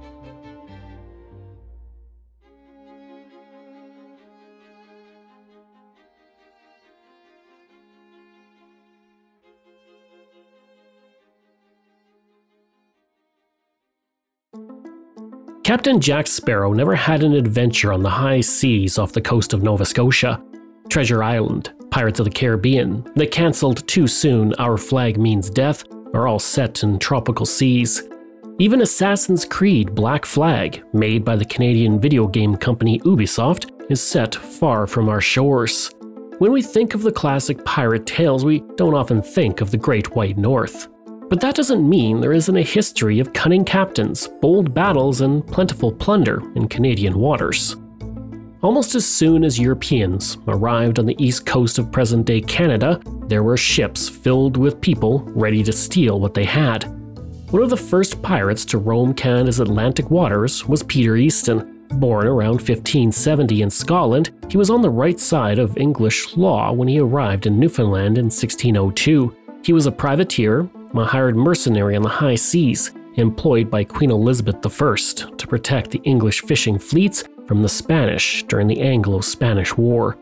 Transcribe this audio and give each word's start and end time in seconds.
Captain 15.69 16.01
Jack 16.01 16.27
Sparrow 16.27 16.73
never 16.73 16.95
had 16.95 17.23
an 17.23 17.35
adventure 17.35 17.93
on 17.93 18.03
the 18.03 18.09
high 18.09 18.41
seas 18.41 18.97
off 18.97 19.13
the 19.13 19.21
coast 19.21 19.53
of 19.53 19.63
Nova 19.63 19.85
Scotia. 19.85 20.43
Treasure 20.89 21.23
Island, 21.23 21.75
Pirates 21.91 22.19
of 22.21 22.25
the 22.25 22.31
Caribbean, 22.31 23.07
the 23.17 23.27
cancelled 23.27 23.87
too 23.87 24.07
soon 24.07 24.55
Our 24.55 24.79
Flag 24.79 25.19
Means 25.19 25.51
Death 25.51 25.85
are 26.15 26.27
all 26.27 26.39
set 26.39 26.83
in 26.85 26.99
tropical 26.99 27.45
seas. 27.45 28.09
Even 28.59 28.81
Assassin's 28.81 29.45
Creed 29.45 29.95
Black 29.95 30.25
Flag, 30.25 30.83
made 30.95 31.23
by 31.23 31.37
the 31.37 31.45
Canadian 31.45 32.01
video 32.01 32.27
game 32.27 32.57
company 32.57 32.99
Ubisoft, 33.01 33.71
is 33.91 34.01
set 34.01 34.35
far 34.35 34.87
from 34.87 35.11
our 35.11 35.21
shores. 35.21 35.91
When 36.39 36.51
we 36.51 36.63
think 36.63 36.95
of 36.95 37.03
the 37.03 37.13
classic 37.13 37.63
pirate 37.67 38.07
tales, 38.07 38.43
we 38.43 38.61
don't 38.77 38.95
often 38.95 39.21
think 39.21 39.61
of 39.61 39.71
the 39.71 39.77
Great 39.77 40.17
White 40.17 40.39
North. 40.39 40.89
But 41.29 41.41
that 41.41 41.55
doesn't 41.55 41.87
mean 41.87 42.21
there 42.21 42.33
isn't 42.33 42.57
a 42.57 42.63
history 42.63 43.21
of 43.21 43.35
cunning 43.35 43.65
captains, 43.65 44.29
bold 44.41 44.73
battles, 44.73 45.21
and 45.21 45.47
plentiful 45.47 45.93
plunder 45.93 46.43
in 46.55 46.69
Canadian 46.69 47.19
waters. 47.19 47.77
Almost 48.63 48.95
as 48.95 49.07
soon 49.07 49.45
as 49.45 49.61
Europeans 49.61 50.39
arrived 50.49 50.99
on 50.99 51.07
the 51.07 51.23
east 51.23 51.47
coast 51.47 51.79
of 51.79 51.93
present 51.93 52.27
day 52.27 52.41
Canada, 52.41 53.01
there 53.29 53.43
were 53.43 53.57
ships 53.57 54.09
filled 54.09 54.57
with 54.57 54.81
people 54.81 55.21
ready 55.27 55.63
to 55.63 55.73
steal 55.73 56.19
what 56.19 56.35
they 56.35 56.45
had. 56.45 56.85
One 57.51 57.63
of 57.63 57.71
the 57.71 57.77
first 57.77 58.21
pirates 58.23 58.65
to 58.67 58.79
roam 58.79 59.15
Canada's 59.15 59.61
Atlantic 59.61 60.11
waters 60.11 60.67
was 60.67 60.83
Peter 60.83 61.17
Easton. 61.17 61.87
Born 61.93 62.27
around 62.27 62.57
1570 62.57 63.63
in 63.63 63.71
Scotland, 63.71 64.31
he 64.51 64.57
was 64.57 64.71
on 64.71 64.83
the 64.83 64.91
right 64.91 65.21
side 65.21 65.59
of 65.59 65.77
English 65.79 66.37
law 66.37 66.73
when 66.73 66.89
he 66.89 67.01
arrived 67.01 67.47
in 67.47 67.59
Newfoundland 67.59 68.19
in 68.19 68.27
1602. 68.27 69.35
He 69.63 69.73
was 69.73 69.87
a 69.87 69.93
privateer 69.93 70.69
a 70.95 71.05
hired 71.05 71.37
mercenary 71.37 71.97
on 71.97 72.03
the 72.03 72.09
high 72.09 72.35
seas, 72.35 72.93
employed 73.15 73.71
by 73.71 73.85
Queen 73.85 74.11
Elizabeth 74.11 74.57
I 74.65 74.95
to 75.37 75.47
protect 75.47 75.91
the 75.91 76.01
English 76.05 76.43
fishing 76.43 76.79
fleets 76.79 77.25
from 77.47 77.63
the 77.63 77.69
Spanish 77.69 78.43
during 78.45 78.67
the 78.67 78.81
Anglo 78.81 79.21
Spanish 79.21 79.77
War. 79.77 80.17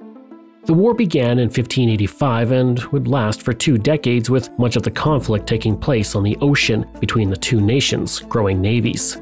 The 0.65 0.75
war 0.75 0.95
began 0.95 1.39
in 1.39 1.47
1585 1.47 2.51
and 2.51 2.81
would 2.87 3.07
last 3.07 3.43
for 3.43 3.53
two 3.53 3.79
decades, 3.79 4.29
with 4.29 4.51
much 4.59 4.75
of 4.75 4.83
the 4.83 4.91
conflict 4.91 5.47
taking 5.47 5.77
place 5.79 6.17
on 6.17 6.25
the 6.25 6.37
ocean 6.41 6.87
between 6.99 7.31
the 7.31 7.37
two 7.37 7.61
nations' 7.61 8.19
growing 8.21 8.61
navies. 8.61 9.19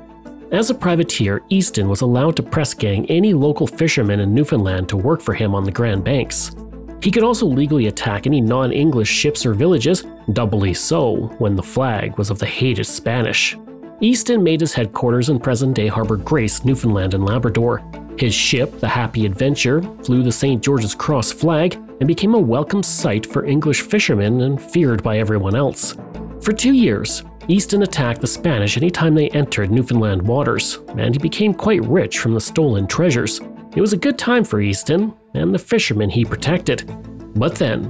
As 0.52 0.70
a 0.70 0.74
privateer, 0.74 1.42
Easton 1.50 1.88
was 1.88 2.00
allowed 2.00 2.36
to 2.36 2.42
press 2.42 2.72
gang 2.72 3.04
any 3.10 3.34
local 3.34 3.66
fishermen 3.66 4.20
in 4.20 4.32
Newfoundland 4.32 4.88
to 4.88 4.96
work 4.96 5.20
for 5.20 5.34
him 5.34 5.54
on 5.54 5.64
the 5.64 5.70
Grand 5.72 6.04
Banks. 6.04 6.54
He 7.04 7.10
could 7.10 7.22
also 7.22 7.44
legally 7.44 7.88
attack 7.88 8.26
any 8.26 8.40
non 8.40 8.72
English 8.72 9.10
ships 9.10 9.44
or 9.44 9.52
villages, 9.52 10.06
doubly 10.32 10.72
so 10.72 11.26
when 11.36 11.54
the 11.54 11.62
flag 11.62 12.16
was 12.16 12.30
of 12.30 12.38
the 12.38 12.46
hated 12.46 12.86
Spanish. 12.86 13.58
Easton 14.00 14.42
made 14.42 14.62
his 14.62 14.72
headquarters 14.72 15.28
in 15.28 15.38
present 15.38 15.74
day 15.76 15.86
Harbour 15.86 16.16
Grace, 16.16 16.64
Newfoundland 16.64 17.12
and 17.12 17.26
Labrador. 17.26 17.82
His 18.18 18.32
ship, 18.32 18.80
the 18.80 18.88
Happy 18.88 19.26
Adventure, 19.26 19.82
flew 20.02 20.22
the 20.22 20.32
St. 20.32 20.64
George's 20.64 20.94
Cross 20.94 21.32
flag 21.32 21.74
and 21.74 22.06
became 22.06 22.34
a 22.34 22.40
welcome 22.40 22.82
sight 22.82 23.26
for 23.26 23.44
English 23.44 23.82
fishermen 23.82 24.40
and 24.40 24.58
feared 24.58 25.02
by 25.02 25.18
everyone 25.18 25.54
else. 25.54 25.94
For 26.40 26.54
two 26.54 26.72
years, 26.72 27.22
Easton 27.48 27.82
attacked 27.82 28.22
the 28.22 28.26
Spanish 28.26 28.78
anytime 28.78 29.14
they 29.14 29.28
entered 29.28 29.70
Newfoundland 29.70 30.22
waters, 30.22 30.78
and 30.96 31.14
he 31.14 31.18
became 31.18 31.52
quite 31.52 31.84
rich 31.84 32.18
from 32.18 32.32
the 32.32 32.40
stolen 32.40 32.86
treasures. 32.86 33.42
It 33.76 33.80
was 33.80 33.92
a 33.92 33.96
good 33.96 34.16
time 34.16 34.44
for 34.44 34.60
Easton 34.60 35.12
and 35.34 35.52
the 35.52 35.58
fishermen 35.58 36.08
he 36.08 36.24
protected. 36.24 36.86
But 37.34 37.56
then, 37.56 37.86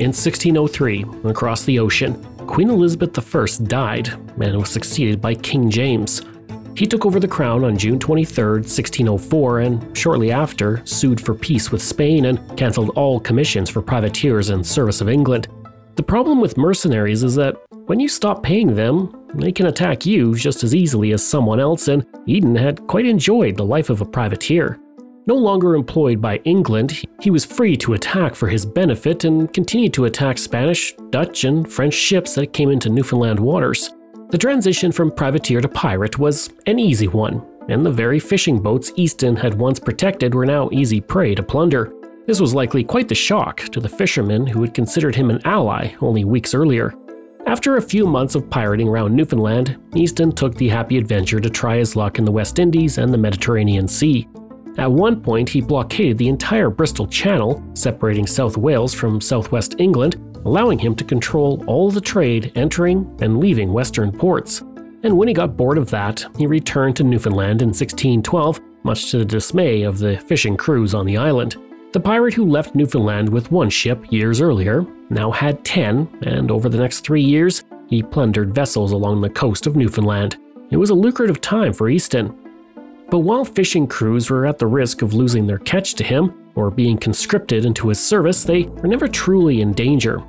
in 0.00 0.10
1603, 0.10 1.04
across 1.24 1.64
the 1.64 1.78
ocean, 1.78 2.20
Queen 2.48 2.68
Elizabeth 2.68 3.16
I 3.16 3.64
died 3.64 4.08
and 4.08 4.58
was 4.58 4.70
succeeded 4.70 5.20
by 5.20 5.36
King 5.36 5.70
James. 5.70 6.22
He 6.76 6.84
took 6.84 7.06
over 7.06 7.20
the 7.20 7.28
crown 7.28 7.62
on 7.62 7.78
June 7.78 8.00
23, 8.00 8.44
1604, 8.62 9.60
and 9.60 9.96
shortly 9.96 10.32
after 10.32 10.84
sued 10.84 11.20
for 11.20 11.34
peace 11.34 11.70
with 11.70 11.80
Spain 11.80 12.24
and 12.24 12.58
cancelled 12.58 12.90
all 12.96 13.20
commissions 13.20 13.70
for 13.70 13.82
privateers 13.82 14.50
in 14.50 14.64
service 14.64 15.00
of 15.00 15.08
England. 15.08 15.46
The 15.94 16.02
problem 16.02 16.40
with 16.40 16.56
mercenaries 16.56 17.22
is 17.22 17.36
that 17.36 17.54
when 17.86 18.00
you 18.00 18.08
stop 18.08 18.42
paying 18.42 18.74
them, 18.74 19.14
they 19.34 19.52
can 19.52 19.66
attack 19.66 20.04
you 20.04 20.34
just 20.34 20.64
as 20.64 20.74
easily 20.74 21.12
as 21.12 21.24
someone 21.24 21.60
else, 21.60 21.86
and 21.86 22.04
Easton 22.26 22.56
had 22.56 22.84
quite 22.88 23.06
enjoyed 23.06 23.56
the 23.56 23.64
life 23.64 23.90
of 23.90 24.00
a 24.00 24.04
privateer. 24.04 24.80
No 25.26 25.36
longer 25.36 25.74
employed 25.74 26.20
by 26.20 26.36
England, 26.44 27.02
he 27.22 27.30
was 27.30 27.46
free 27.46 27.78
to 27.78 27.94
attack 27.94 28.34
for 28.34 28.46
his 28.46 28.66
benefit 28.66 29.24
and 29.24 29.50
continued 29.54 29.94
to 29.94 30.04
attack 30.04 30.36
Spanish, 30.36 30.94
Dutch, 31.08 31.44
and 31.44 31.66
French 31.70 31.94
ships 31.94 32.34
that 32.34 32.52
came 32.52 32.70
into 32.70 32.90
Newfoundland 32.90 33.40
waters. 33.40 33.94
The 34.28 34.36
transition 34.36 34.92
from 34.92 35.10
privateer 35.10 35.62
to 35.62 35.68
pirate 35.68 36.18
was 36.18 36.50
an 36.66 36.78
easy 36.78 37.08
one, 37.08 37.42
and 37.70 37.86
the 37.86 37.90
very 37.90 38.18
fishing 38.18 38.60
boats 38.60 38.92
Easton 38.96 39.34
had 39.34 39.54
once 39.54 39.80
protected 39.80 40.34
were 40.34 40.44
now 40.44 40.68
easy 40.72 41.00
prey 41.00 41.34
to 41.34 41.42
plunder. 41.42 41.90
This 42.26 42.40
was 42.40 42.54
likely 42.54 42.84
quite 42.84 43.08
the 43.08 43.14
shock 43.14 43.62
to 43.70 43.80
the 43.80 43.88
fishermen 43.88 44.46
who 44.46 44.60
had 44.60 44.74
considered 44.74 45.14
him 45.14 45.30
an 45.30 45.40
ally 45.46 45.94
only 46.02 46.24
weeks 46.24 46.52
earlier. 46.52 46.92
After 47.46 47.76
a 47.76 47.82
few 47.82 48.06
months 48.06 48.34
of 48.34 48.50
pirating 48.50 48.88
around 48.88 49.14
Newfoundland, 49.14 49.78
Easton 49.94 50.32
took 50.32 50.54
the 50.54 50.68
happy 50.68 50.98
adventure 50.98 51.40
to 51.40 51.48
try 51.48 51.78
his 51.78 51.96
luck 51.96 52.18
in 52.18 52.26
the 52.26 52.32
West 52.32 52.58
Indies 52.58 52.98
and 52.98 53.12
the 53.12 53.18
Mediterranean 53.18 53.88
Sea. 53.88 54.28
At 54.76 54.90
one 54.90 55.20
point, 55.20 55.48
he 55.48 55.60
blockaded 55.60 56.18
the 56.18 56.28
entire 56.28 56.70
Bristol 56.70 57.06
Channel, 57.06 57.62
separating 57.74 58.26
South 58.26 58.56
Wales 58.56 58.92
from 58.92 59.20
southwest 59.20 59.76
England, 59.78 60.16
allowing 60.44 60.78
him 60.78 60.94
to 60.96 61.04
control 61.04 61.62
all 61.66 61.90
the 61.90 62.00
trade 62.00 62.52
entering 62.54 63.16
and 63.20 63.38
leaving 63.38 63.72
western 63.72 64.10
ports. 64.10 64.60
And 65.02 65.16
when 65.16 65.28
he 65.28 65.34
got 65.34 65.56
bored 65.56 65.78
of 65.78 65.90
that, 65.90 66.24
he 66.36 66.46
returned 66.46 66.96
to 66.96 67.04
Newfoundland 67.04 67.62
in 67.62 67.68
1612 67.68 68.60
much 68.84 69.10
to 69.10 69.18
the 69.18 69.24
dismay 69.24 69.82
of 69.82 69.98
the 69.98 70.18
fishing 70.18 70.56
crews 70.56 70.94
on 70.94 71.06
the 71.06 71.16
island. 71.16 71.56
The 71.92 72.00
pirate 72.00 72.34
who 72.34 72.44
left 72.44 72.74
Newfoundland 72.74 73.28
with 73.28 73.50
one 73.50 73.70
ship 73.70 74.12
years 74.12 74.40
earlier 74.40 74.86
now 75.10 75.30
had 75.30 75.64
10, 75.64 76.20
and 76.22 76.50
over 76.50 76.68
the 76.68 76.78
next 76.78 77.00
three 77.00 77.22
years, 77.22 77.64
he 77.88 78.02
plundered 78.02 78.54
vessels 78.54 78.92
along 78.92 79.20
the 79.20 79.30
coast 79.30 79.66
of 79.66 79.76
Newfoundland. 79.76 80.36
It 80.70 80.76
was 80.76 80.90
a 80.90 80.94
lucrative 80.94 81.40
time 81.40 81.72
for 81.72 81.88
Easton. 81.88 82.36
But 83.10 83.20
while 83.20 83.44
fishing 83.44 83.86
crews 83.86 84.30
were 84.30 84.46
at 84.46 84.58
the 84.58 84.66
risk 84.66 85.02
of 85.02 85.14
losing 85.14 85.46
their 85.46 85.58
catch 85.58 85.94
to 85.94 86.04
him 86.04 86.50
or 86.54 86.70
being 86.70 86.98
conscripted 86.98 87.64
into 87.64 87.88
his 87.88 88.00
service, 88.00 88.44
they 88.44 88.64
were 88.64 88.88
never 88.88 89.08
truly 89.08 89.60
in 89.60 89.72
danger. 89.72 90.22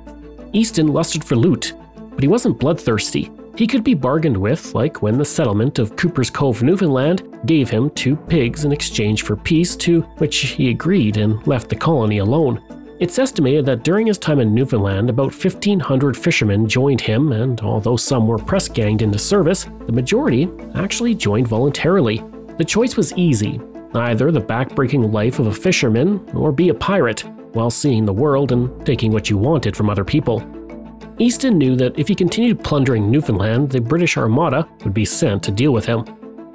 Easton 0.52 0.88
lusted 0.88 1.24
for 1.24 1.36
loot, 1.36 1.74
but 2.10 2.22
he 2.22 2.28
wasn't 2.28 2.58
bloodthirsty. 2.58 3.30
He 3.56 3.66
could 3.66 3.82
be 3.82 3.94
bargained 3.94 4.36
with, 4.36 4.74
like 4.74 5.00
when 5.00 5.16
the 5.16 5.24
settlement 5.24 5.78
of 5.78 5.96
Cooper's 5.96 6.28
Cove, 6.28 6.62
Newfoundland, 6.62 7.38
gave 7.46 7.70
him 7.70 7.90
two 7.90 8.14
pigs 8.14 8.64
in 8.64 8.72
exchange 8.72 9.22
for 9.22 9.34
peace, 9.34 9.74
to 9.76 10.02
which 10.18 10.36
he 10.38 10.68
agreed 10.68 11.16
and 11.16 11.44
left 11.46 11.70
the 11.70 11.76
colony 11.76 12.18
alone. 12.18 12.62
It's 12.98 13.18
estimated 13.18 13.66
that 13.66 13.82
during 13.82 14.06
his 14.06 14.18
time 14.18 14.40
in 14.40 14.54
Newfoundland, 14.54 15.10
about 15.10 15.32
1,500 15.32 16.16
fishermen 16.16 16.68
joined 16.68 17.00
him, 17.00 17.32
and 17.32 17.60
although 17.62 17.96
some 17.96 18.26
were 18.26 18.38
press 18.38 18.68
ganged 18.68 19.02
into 19.02 19.18
service, 19.18 19.64
the 19.86 19.92
majority 19.92 20.48
actually 20.74 21.14
joined 21.14 21.48
voluntarily. 21.48 22.22
The 22.58 22.64
choice 22.64 22.96
was 22.96 23.12
easy 23.14 23.60
either 23.94 24.30
the 24.30 24.40
backbreaking 24.40 25.12
life 25.12 25.38
of 25.38 25.46
a 25.46 25.52
fisherman 25.52 26.18
or 26.34 26.52
be 26.52 26.68
a 26.68 26.74
pirate, 26.74 27.24
while 27.54 27.70
seeing 27.70 28.04
the 28.04 28.12
world 28.12 28.52
and 28.52 28.84
taking 28.84 29.10
what 29.10 29.30
you 29.30 29.38
wanted 29.38 29.76
from 29.76 29.88
other 29.88 30.04
people. 30.04 30.44
Easton 31.18 31.56
knew 31.56 31.76
that 31.76 31.98
if 31.98 32.08
he 32.08 32.14
continued 32.14 32.62
plundering 32.62 33.10
Newfoundland, 33.10 33.70
the 33.70 33.80
British 33.80 34.18
Armada 34.18 34.68
would 34.84 34.92
be 34.92 35.04
sent 35.06 35.42
to 35.44 35.50
deal 35.50 35.72
with 35.72 35.86
him. 35.86 36.04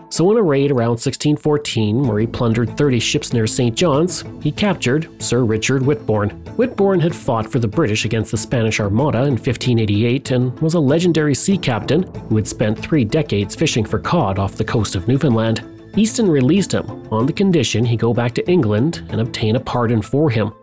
So, 0.09 0.29
in 0.29 0.37
a 0.37 0.43
raid 0.43 0.71
around 0.71 0.99
1614, 0.99 2.05
where 2.05 2.19
he 2.19 2.27
plundered 2.27 2.77
30 2.77 2.99
ships 2.99 3.31
near 3.31 3.47
St. 3.47 3.75
John's, 3.75 4.25
he 4.41 4.51
captured 4.51 5.09
Sir 5.23 5.45
Richard 5.45 5.83
Whitbourne. 5.83 6.31
Whitbourne 6.57 6.99
had 6.99 7.15
fought 7.15 7.49
for 7.49 7.59
the 7.59 7.67
British 7.67 8.03
against 8.03 8.29
the 8.29 8.37
Spanish 8.37 8.81
Armada 8.81 9.19
in 9.19 9.35
1588 9.35 10.31
and 10.31 10.59
was 10.59 10.73
a 10.73 10.79
legendary 10.79 11.33
sea 11.33 11.57
captain 11.57 12.03
who 12.27 12.35
had 12.35 12.47
spent 12.47 12.77
three 12.77 13.05
decades 13.05 13.55
fishing 13.55 13.85
for 13.85 13.99
cod 13.99 14.37
off 14.37 14.57
the 14.57 14.65
coast 14.65 14.95
of 14.95 15.07
Newfoundland. 15.07 15.63
Easton 15.97 16.29
released 16.29 16.73
him 16.73 16.89
on 17.11 17.25
the 17.25 17.33
condition 17.33 17.83
he 17.83 17.97
go 17.97 18.13
back 18.13 18.33
to 18.33 18.49
England 18.49 19.05
and 19.09 19.19
obtain 19.19 19.57
a 19.57 19.59
pardon 19.59 20.01
for 20.01 20.29
him. 20.29 20.53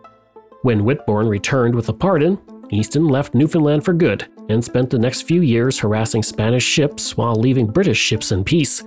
When 0.62 0.80
Whitbourne 0.80 1.28
returned 1.28 1.74
with 1.74 1.88
a 1.90 1.92
pardon, 1.92 2.38
Easton 2.70 3.08
left 3.08 3.34
Newfoundland 3.34 3.84
for 3.84 3.92
good 3.92 4.26
and 4.48 4.64
spent 4.64 4.90
the 4.90 4.98
next 4.98 5.22
few 5.22 5.42
years 5.42 5.78
harassing 5.78 6.22
Spanish 6.22 6.64
ships 6.64 7.16
while 7.16 7.34
leaving 7.34 7.66
British 7.66 7.98
ships 7.98 8.32
in 8.32 8.42
peace. 8.42 8.82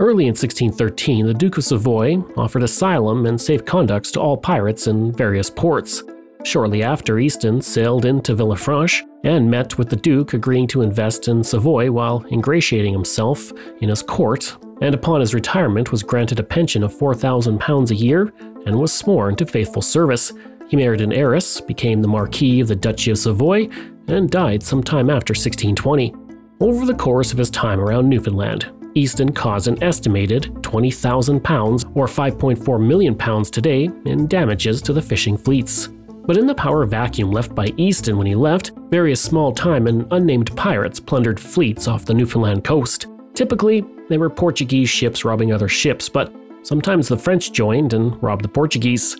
Early 0.00 0.24
in 0.24 0.30
1613, 0.30 1.26
the 1.26 1.34
Duke 1.34 1.58
of 1.58 1.64
Savoy 1.64 2.16
offered 2.36 2.64
asylum 2.64 3.26
and 3.26 3.40
safe 3.40 3.64
conducts 3.64 4.10
to 4.12 4.20
all 4.20 4.36
pirates 4.36 4.88
in 4.88 5.12
various 5.12 5.48
ports. 5.48 6.02
Shortly 6.44 6.82
after, 6.82 7.18
Easton 7.20 7.62
sailed 7.62 8.04
into 8.04 8.34
Villefranche 8.34 9.02
and 9.22 9.50
met 9.50 9.78
with 9.78 9.88
the 9.88 9.96
Duke, 9.96 10.34
agreeing 10.34 10.66
to 10.68 10.82
invest 10.82 11.28
in 11.28 11.42
Savoy 11.44 11.90
while 11.90 12.24
ingratiating 12.30 12.92
himself 12.92 13.52
in 13.80 13.88
his 13.88 14.02
court, 14.02 14.56
and 14.84 14.94
upon 14.94 15.20
his 15.20 15.32
retirement 15.32 15.90
was 15.90 16.02
granted 16.02 16.38
a 16.38 16.42
pension 16.42 16.82
of 16.82 16.94
£4,000 16.94 17.90
a 17.90 17.94
year 17.94 18.30
and 18.66 18.78
was 18.78 18.92
sworn 18.92 19.34
to 19.36 19.46
faithful 19.46 19.80
service. 19.80 20.30
He 20.68 20.76
married 20.76 21.00
an 21.00 21.10
heiress, 21.10 21.58
became 21.58 22.02
the 22.02 22.08
Marquis 22.08 22.60
of 22.60 22.68
the 22.68 22.76
Duchy 22.76 23.10
of 23.10 23.16
Savoy, 23.16 23.70
and 24.08 24.28
died 24.28 24.62
sometime 24.62 25.08
after 25.08 25.32
1620. 25.32 26.14
Over 26.60 26.84
the 26.84 26.92
course 26.92 27.32
of 27.32 27.38
his 27.38 27.48
time 27.48 27.80
around 27.80 28.10
Newfoundland, 28.10 28.70
Easton 28.94 29.32
caused 29.32 29.68
an 29.68 29.82
estimated 29.82 30.52
£20,000 30.60 31.96
or 31.96 32.06
£5.4 32.06 32.86
million 32.86 33.44
today 33.44 33.88
in 34.04 34.26
damages 34.26 34.82
to 34.82 34.92
the 34.92 35.00
fishing 35.00 35.38
fleets. 35.38 35.88
But 36.26 36.36
in 36.36 36.46
the 36.46 36.54
power 36.54 36.84
vacuum 36.84 37.30
left 37.30 37.54
by 37.54 37.72
Easton 37.78 38.18
when 38.18 38.26
he 38.26 38.34
left, 38.34 38.72
various 38.90 39.22
small 39.22 39.50
time 39.50 39.86
and 39.86 40.06
unnamed 40.10 40.54
pirates 40.56 41.00
plundered 41.00 41.40
fleets 41.40 41.88
off 41.88 42.04
the 42.04 42.12
Newfoundland 42.12 42.64
coast. 42.64 43.06
Typically, 43.34 43.84
they 44.08 44.16
were 44.16 44.30
Portuguese 44.30 44.88
ships 44.88 45.24
robbing 45.24 45.52
other 45.52 45.68
ships, 45.68 46.08
but 46.08 46.32
sometimes 46.62 47.08
the 47.08 47.16
French 47.16 47.52
joined 47.52 47.92
and 47.92 48.20
robbed 48.22 48.44
the 48.44 48.48
Portuguese. 48.48 49.16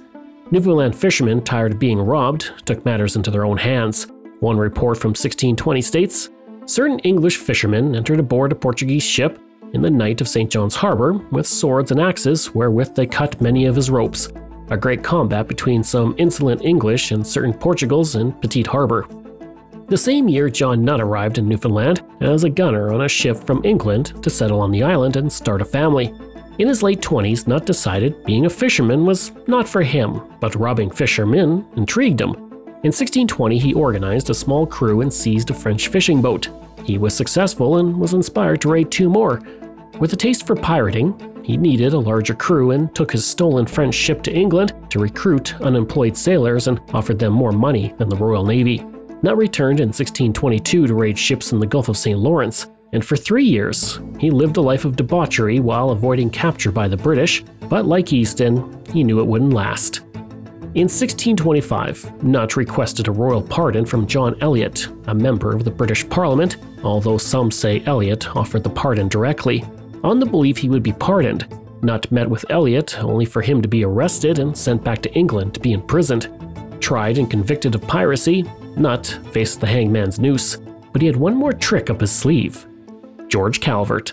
Newfoundland 0.51 0.95
fishermen, 0.95 1.43
tired 1.43 1.73
of 1.73 1.79
being 1.79 1.99
robbed, 1.99 2.53
took 2.65 2.85
matters 2.85 3.17
into 3.17 3.31
their 3.31 3.45
own 3.45 3.57
hands. 3.57 4.07
One 4.41 4.57
report 4.57 4.99
from 4.99 5.11
1620 5.11 5.83
states 5.83 6.31
certain 6.67 6.99
English 7.01 7.39
fishermen 7.39 7.95
entered 7.95 8.21
aboard 8.21 8.53
a 8.53 8.55
Portuguese 8.55 9.03
ship 9.03 9.39
in 9.73 9.83
the 9.83 9.91
night 9.91 10.21
of 10.21 10.29
St. 10.29 10.51
John's 10.51 10.75
Harbor 10.75 11.15
with 11.31 11.47
swords 11.47 11.91
and 11.91 12.01
axes 12.01 12.55
wherewith 12.55 12.95
they 12.95 13.07
cut 13.07 13.41
many 13.41 13.67
of 13.67 13.75
his 13.75 13.91
ropes. 13.91 14.29
A 14.71 14.77
great 14.77 15.03
combat 15.03 15.49
between 15.49 15.83
some 15.83 16.15
insolent 16.17 16.65
English 16.65 17.11
and 17.11 17.27
certain 17.27 17.53
Portugals 17.53 18.15
in 18.15 18.33
Petite 18.33 18.67
Harbor. 18.67 19.07
The 19.87 19.99
same 19.99 20.29
year, 20.29 20.49
John 20.49 20.83
Nutt 20.83 21.03
arrived 21.03 21.37
in 21.37 21.47
Newfoundland 21.47 22.03
as 22.23 22.45
a 22.45 22.49
gunner 22.49 22.95
on 22.95 23.03
a 23.03 23.09
ship 23.09 23.37
from 23.37 23.63
England 23.65 24.23
to 24.23 24.31
settle 24.31 24.61
on 24.61 24.71
the 24.71 24.83
island 24.83 25.17
and 25.17 25.31
start 25.31 25.61
a 25.61 25.65
family. 25.65 26.15
In 26.59 26.69
his 26.69 26.83
late 26.83 27.03
20s, 27.03 27.47
Nutt 27.47 27.67
decided 27.67 28.25
being 28.25 28.47
a 28.47 28.51
fisherman 28.51 29.05
was 29.05 29.33
not 29.47 29.69
for 29.69 29.83
him, 29.83 30.23
but 30.41 30.55
robbing 30.55 30.91
fishermen 30.91 31.67
intrigued 31.77 32.23
him. 32.23 32.31
In 32.31 32.93
1620, 32.93 33.59
he 33.59 33.75
organized 33.75 34.31
a 34.31 34.35
small 34.35 34.67
crew 34.67 35.03
and 35.03 35.13
seized 35.13 35.51
a 35.51 35.55
French 35.55 35.89
fishing 35.89 36.23
boat. 36.23 36.49
He 36.83 36.97
was 36.97 37.15
successful 37.15 37.77
and 37.77 37.99
was 38.01 38.15
inspired 38.15 38.63
to 38.63 38.71
raid 38.71 38.91
two 38.91 39.11
more. 39.11 39.43
With 40.01 40.15
a 40.15 40.17
taste 40.17 40.47
for 40.47 40.57
pirating, 40.57 41.15
he 41.45 41.59
needed 41.59 41.93
a 41.93 41.99
larger 41.99 42.35
crew 42.35 42.71
and 42.71 42.95
took 42.95 43.13
his 43.13 43.27
stolen 43.27 43.67
French 43.67 43.95
ship 43.95 44.23
to 44.23 44.33
England 44.33 44.73
to 44.89 44.99
recruit 44.99 45.61
unemployed 45.61 46.17
sailors 46.17 46.69
and 46.69 46.81
offered 46.95 47.19
them 47.19 47.35
more 47.35 47.53
money 47.53 47.93
than 47.99 48.09
the 48.09 48.17
Royal 48.17 48.47
Navy. 48.47 48.83
Nutt 49.25 49.39
returned 49.39 49.81
in 49.81 49.89
1622 49.89 50.87
to 50.87 50.95
raid 50.95 51.19
ships 51.19 51.53
in 51.53 51.59
the 51.59 51.67
Gulf 51.67 51.89
of 51.89 51.97
St. 51.97 52.19
Lawrence, 52.19 52.67
and 52.93 53.03
for 53.03 53.17
three 53.17 53.43
years, 53.43 53.99
he 54.21 54.31
lived 54.31 54.59
a 54.59 54.61
life 54.61 54.85
of 54.85 54.97
debauchery 54.97 55.61
while 55.61 55.89
avoiding 55.89 56.29
capture 56.29 56.71
by 56.71 56.89
the 56.89 56.99
British, 56.99 57.43
but 57.71 57.87
like 57.87 58.13
Easton, 58.13 58.85
he 58.93 59.03
knew 59.03 59.21
it 59.21 59.27
wouldn't 59.27 59.55
last. 59.55 60.01
In 60.75 60.91
1625, 60.91 62.23
Nutt 62.23 62.57
requested 62.57 63.09
a 63.09 63.13
royal 63.13 63.41
pardon 63.41 63.87
from 63.87 64.07
John 64.07 64.37
Eliot, 64.43 64.89
a 65.07 65.15
member 65.15 65.57
of 65.57 65.65
the 65.65 65.71
British 65.71 66.07
Parliament, 66.07 66.59
although 66.83 67.17
some 67.17 67.51
say 67.51 67.83
Eliot 67.87 68.37
offered 68.37 68.63
the 68.63 68.69
pardon 68.69 69.09
directly. 69.09 69.65
On 70.03 70.19
the 70.19 70.27
belief 70.27 70.59
he 70.59 70.69
would 70.69 70.83
be 70.83 70.93
pardoned, 70.93 71.47
Nutt 71.81 72.13
met 72.13 72.29
with 72.29 72.45
Eliot 72.51 73.03
only 73.03 73.25
for 73.25 73.41
him 73.41 73.63
to 73.63 73.69
be 73.69 73.87
arrested 73.87 74.39
and 74.39 74.55
sent 74.55 74.85
back 74.85 75.01
to 75.01 75.15
England 75.15 75.55
to 75.55 75.61
be 75.61 75.73
imprisoned. 75.73 76.29
Tried 76.79 77.17
and 77.17 77.31
convicted 77.31 77.75
of 77.75 77.81
piracy, 77.89 78.45
Nutt 78.77 79.19
faced 79.33 79.61
the 79.61 79.67
hangman's 79.67 80.19
noose, 80.19 80.59
but 80.93 81.01
he 81.01 81.07
had 81.07 81.17
one 81.17 81.35
more 81.35 81.53
trick 81.53 81.91
up 81.91 82.01
his 82.01 82.13
sleeve 82.13 82.67
George 83.29 83.61
Calvert. 83.61 84.13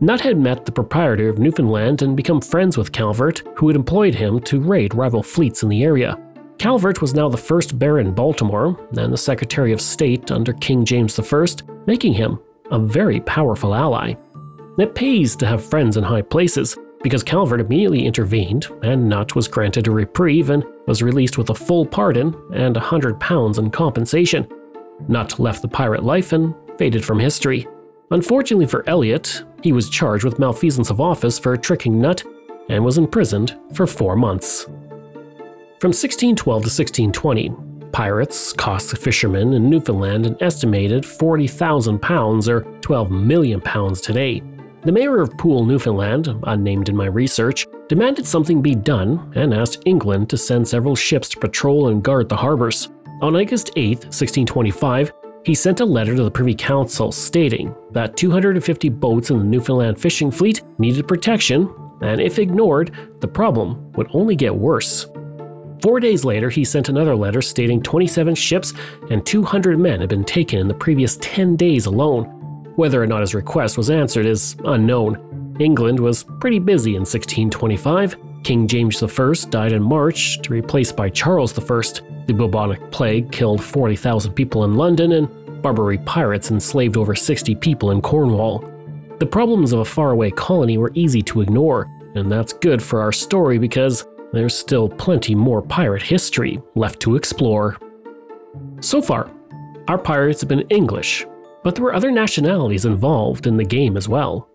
Nutt 0.00 0.20
had 0.20 0.36
met 0.36 0.66
the 0.66 0.72
proprietor 0.72 1.28
of 1.28 1.38
Newfoundland 1.38 2.02
and 2.02 2.16
become 2.16 2.40
friends 2.40 2.76
with 2.76 2.90
Calvert, 2.90 3.42
who 3.56 3.68
had 3.68 3.76
employed 3.76 4.14
him 4.14 4.40
to 4.40 4.60
raid 4.60 4.94
rival 4.94 5.22
fleets 5.22 5.62
in 5.62 5.68
the 5.68 5.84
area. 5.84 6.18
Calvert 6.58 7.00
was 7.00 7.14
now 7.14 7.28
the 7.28 7.36
first 7.36 7.78
Baron 7.78 8.12
Baltimore 8.12 8.76
and 8.96 9.12
the 9.12 9.16
Secretary 9.16 9.72
of 9.72 9.80
State 9.80 10.30
under 10.30 10.52
King 10.54 10.84
James 10.84 11.18
I, 11.18 11.46
making 11.86 12.14
him 12.14 12.38
a 12.70 12.78
very 12.78 13.20
powerful 13.20 13.74
ally. 13.74 14.14
It 14.78 14.94
pays 14.94 15.36
to 15.36 15.46
have 15.46 15.64
friends 15.64 15.96
in 15.96 16.04
high 16.04 16.22
places, 16.22 16.76
because 17.02 17.22
Calvert 17.22 17.60
immediately 17.60 18.06
intervened, 18.06 18.66
and 18.82 19.08
Nutt 19.08 19.34
was 19.34 19.48
granted 19.48 19.88
a 19.88 19.90
reprieve 19.90 20.50
and 20.50 20.64
was 20.86 21.02
released 21.02 21.38
with 21.38 21.50
a 21.50 21.54
full 21.54 21.84
pardon 21.84 22.34
and 22.54 22.76
a 22.76 22.80
hundred 22.80 23.18
pounds 23.20 23.58
in 23.58 23.70
compensation. 23.70 24.48
Nutt 25.08 25.38
left 25.38 25.62
the 25.62 25.68
pirate 25.68 26.04
life 26.04 26.32
and 26.32 26.54
faded 26.78 27.04
from 27.04 27.18
history. 27.18 27.66
Unfortunately 28.10 28.66
for 28.66 28.88
Eliot, 28.88 29.44
he 29.62 29.72
was 29.72 29.88
charged 29.88 30.24
with 30.24 30.38
malfeasance 30.38 30.90
of 30.90 31.00
office 31.00 31.38
for 31.38 31.56
tricking 31.56 32.00
Nutt 32.00 32.22
and 32.68 32.84
was 32.84 32.98
imprisoned 32.98 33.58
for 33.74 33.86
four 33.86 34.16
months. 34.16 34.64
From 35.80 35.88
1612 35.88 36.44
to 36.44 36.66
1620, 36.66 37.52
pirates 37.92 38.52
cost 38.52 38.96
fishermen 38.96 39.52
in 39.52 39.68
Newfoundland 39.68 40.26
an 40.26 40.36
estimated 40.40 41.04
40,000 41.04 42.00
pounds 42.00 42.48
or 42.48 42.62
12 42.80 43.10
million 43.10 43.60
pounds 43.60 44.00
today. 44.00 44.42
The 44.84 44.90
mayor 44.90 45.20
of 45.20 45.38
Poole, 45.38 45.64
Newfoundland, 45.64 46.28
unnamed 46.42 46.88
in 46.88 46.96
my 46.96 47.06
research, 47.06 47.68
demanded 47.88 48.26
something 48.26 48.60
be 48.60 48.74
done 48.74 49.32
and 49.36 49.54
asked 49.54 49.84
England 49.86 50.28
to 50.30 50.36
send 50.36 50.66
several 50.66 50.96
ships 50.96 51.28
to 51.28 51.38
patrol 51.38 51.86
and 51.86 52.02
guard 52.02 52.28
the 52.28 52.34
harbors. 52.34 52.88
On 53.20 53.36
August 53.36 53.70
8, 53.76 53.98
1625, 53.98 55.12
he 55.44 55.54
sent 55.54 55.78
a 55.78 55.84
letter 55.84 56.16
to 56.16 56.24
the 56.24 56.30
Privy 56.32 56.56
Council 56.56 57.12
stating 57.12 57.72
that 57.92 58.16
250 58.16 58.88
boats 58.88 59.30
in 59.30 59.38
the 59.38 59.44
Newfoundland 59.44 60.00
fishing 60.00 60.32
fleet 60.32 60.62
needed 60.78 61.06
protection, 61.06 61.72
and 62.00 62.20
if 62.20 62.40
ignored, 62.40 62.90
the 63.20 63.28
problem 63.28 63.92
would 63.92 64.08
only 64.12 64.34
get 64.34 64.52
worse. 64.52 65.06
Four 65.80 66.00
days 66.00 66.24
later, 66.24 66.50
he 66.50 66.64
sent 66.64 66.88
another 66.88 67.14
letter 67.14 67.40
stating 67.40 67.84
27 67.84 68.34
ships 68.34 68.74
and 69.10 69.24
200 69.24 69.78
men 69.78 70.00
had 70.00 70.08
been 70.08 70.24
taken 70.24 70.58
in 70.58 70.66
the 70.66 70.74
previous 70.74 71.18
10 71.20 71.54
days 71.54 71.86
alone. 71.86 72.41
Whether 72.76 73.02
or 73.02 73.06
not 73.06 73.20
his 73.20 73.34
request 73.34 73.76
was 73.76 73.90
answered 73.90 74.26
is 74.26 74.56
unknown. 74.64 75.56
England 75.60 76.00
was 76.00 76.24
pretty 76.40 76.58
busy 76.58 76.92
in 76.92 77.02
1625. 77.02 78.16
King 78.44 78.66
James 78.66 79.02
I 79.02 79.32
died 79.50 79.72
in 79.72 79.82
March, 79.82 80.40
to 80.42 80.52
replaced 80.52 80.96
by 80.96 81.10
Charles 81.10 81.56
I. 81.56 81.62
The 82.26 82.34
bubonic 82.34 82.90
plague 82.90 83.30
killed 83.30 83.62
40,000 83.62 84.32
people 84.32 84.64
in 84.64 84.74
London, 84.74 85.12
and 85.12 85.28
Barbary 85.62 85.98
pirates 85.98 86.50
enslaved 86.50 86.96
over 86.96 87.14
60 87.14 87.54
people 87.56 87.92
in 87.92 88.00
Cornwall. 88.00 88.64
The 89.20 89.26
problems 89.26 89.72
of 89.72 89.80
a 89.80 89.84
faraway 89.84 90.30
colony 90.32 90.78
were 90.78 90.90
easy 90.94 91.22
to 91.22 91.40
ignore, 91.40 91.88
and 92.16 92.30
that's 92.30 92.52
good 92.52 92.82
for 92.82 93.00
our 93.00 93.12
story 93.12 93.58
because 93.58 94.04
there's 94.32 94.56
still 94.56 94.88
plenty 94.88 95.34
more 95.34 95.62
pirate 95.62 96.02
history 96.02 96.60
left 96.74 96.98
to 97.00 97.14
explore. 97.14 97.76
So 98.80 99.00
far, 99.00 99.30
our 99.86 99.98
pirates 99.98 100.40
have 100.40 100.48
been 100.48 100.66
English, 100.70 101.26
but 101.62 101.74
there 101.74 101.84
were 101.84 101.94
other 101.94 102.10
nationalities 102.10 102.84
involved 102.84 103.46
in 103.46 103.56
the 103.56 103.64
game 103.64 103.96
as 103.96 104.08
well. 104.08 104.48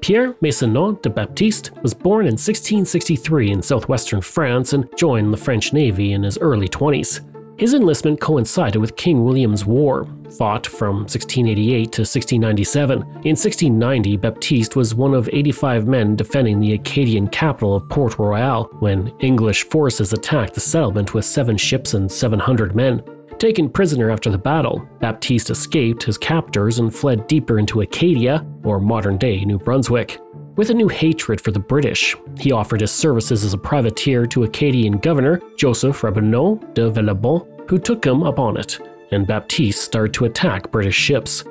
Pierre 0.00 0.34
Maisonneuve 0.40 1.00
de 1.00 1.08
Baptiste 1.08 1.70
was 1.82 1.94
born 1.94 2.26
in 2.26 2.32
1663 2.32 3.52
in 3.52 3.62
southwestern 3.62 4.20
France 4.20 4.72
and 4.72 4.88
joined 4.96 5.32
the 5.32 5.36
French 5.36 5.72
Navy 5.72 6.12
in 6.12 6.24
his 6.24 6.38
early 6.38 6.68
20s. 6.68 7.20
His 7.58 7.74
enlistment 7.74 8.20
coincided 8.20 8.80
with 8.80 8.96
King 8.96 9.22
William's 9.22 9.64
War, 9.64 10.08
fought 10.36 10.66
from 10.66 11.02
1688 11.02 11.92
to 11.92 12.00
1697. 12.00 12.98
In 12.98 13.36
1690, 13.36 14.16
Baptiste 14.16 14.74
was 14.74 14.94
one 14.94 15.14
of 15.14 15.28
85 15.32 15.86
men 15.86 16.16
defending 16.16 16.58
the 16.58 16.72
Acadian 16.72 17.28
capital 17.28 17.76
of 17.76 17.88
Port 17.88 18.18
Royal 18.18 18.64
when 18.80 19.12
English 19.20 19.68
forces 19.68 20.12
attacked 20.12 20.54
the 20.54 20.60
settlement 20.60 21.14
with 21.14 21.24
seven 21.24 21.56
ships 21.56 21.94
and 21.94 22.10
700 22.10 22.74
men. 22.74 23.02
Taken 23.42 23.68
prisoner 23.68 24.08
after 24.08 24.30
the 24.30 24.38
battle, 24.38 24.88
Baptiste 25.00 25.50
escaped 25.50 26.04
his 26.04 26.16
captors 26.16 26.78
and 26.78 26.94
fled 26.94 27.26
deeper 27.26 27.58
into 27.58 27.80
Acadia, 27.80 28.46
or 28.62 28.78
modern 28.78 29.18
day 29.18 29.44
New 29.44 29.58
Brunswick. 29.58 30.20
With 30.54 30.70
a 30.70 30.74
new 30.74 30.86
hatred 30.86 31.40
for 31.40 31.50
the 31.50 31.58
British, 31.58 32.14
he 32.38 32.52
offered 32.52 32.82
his 32.82 32.92
services 32.92 33.42
as 33.42 33.52
a 33.52 33.58
privateer 33.58 34.26
to 34.26 34.44
Acadian 34.44 34.98
governor 34.98 35.40
Joseph 35.56 36.04
Ragueneau 36.04 36.60
de 36.74 36.88
Villebon, 36.88 37.44
who 37.68 37.80
took 37.80 38.06
him 38.06 38.22
up 38.22 38.38
on 38.38 38.56
it, 38.56 38.78
and 39.10 39.26
Baptiste 39.26 39.82
started 39.82 40.14
to 40.14 40.26
attack 40.26 40.70
British 40.70 40.94
ships. 40.94 41.42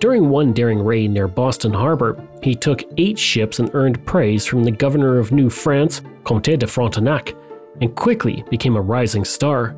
During 0.00 0.28
one 0.28 0.52
daring 0.52 0.84
raid 0.84 1.12
near 1.12 1.28
Boston 1.28 1.72
Harbor, 1.72 2.22
he 2.42 2.54
took 2.54 2.84
eight 2.98 3.18
ships 3.18 3.58
and 3.58 3.70
earned 3.72 4.04
praise 4.04 4.44
from 4.44 4.64
the 4.64 4.70
governor 4.70 5.16
of 5.16 5.32
New 5.32 5.48
France, 5.48 6.02
Comte 6.24 6.58
de 6.58 6.66
Frontenac, 6.66 7.34
and 7.80 7.96
quickly 7.96 8.44
became 8.50 8.76
a 8.76 8.82
rising 8.82 9.24
star. 9.24 9.74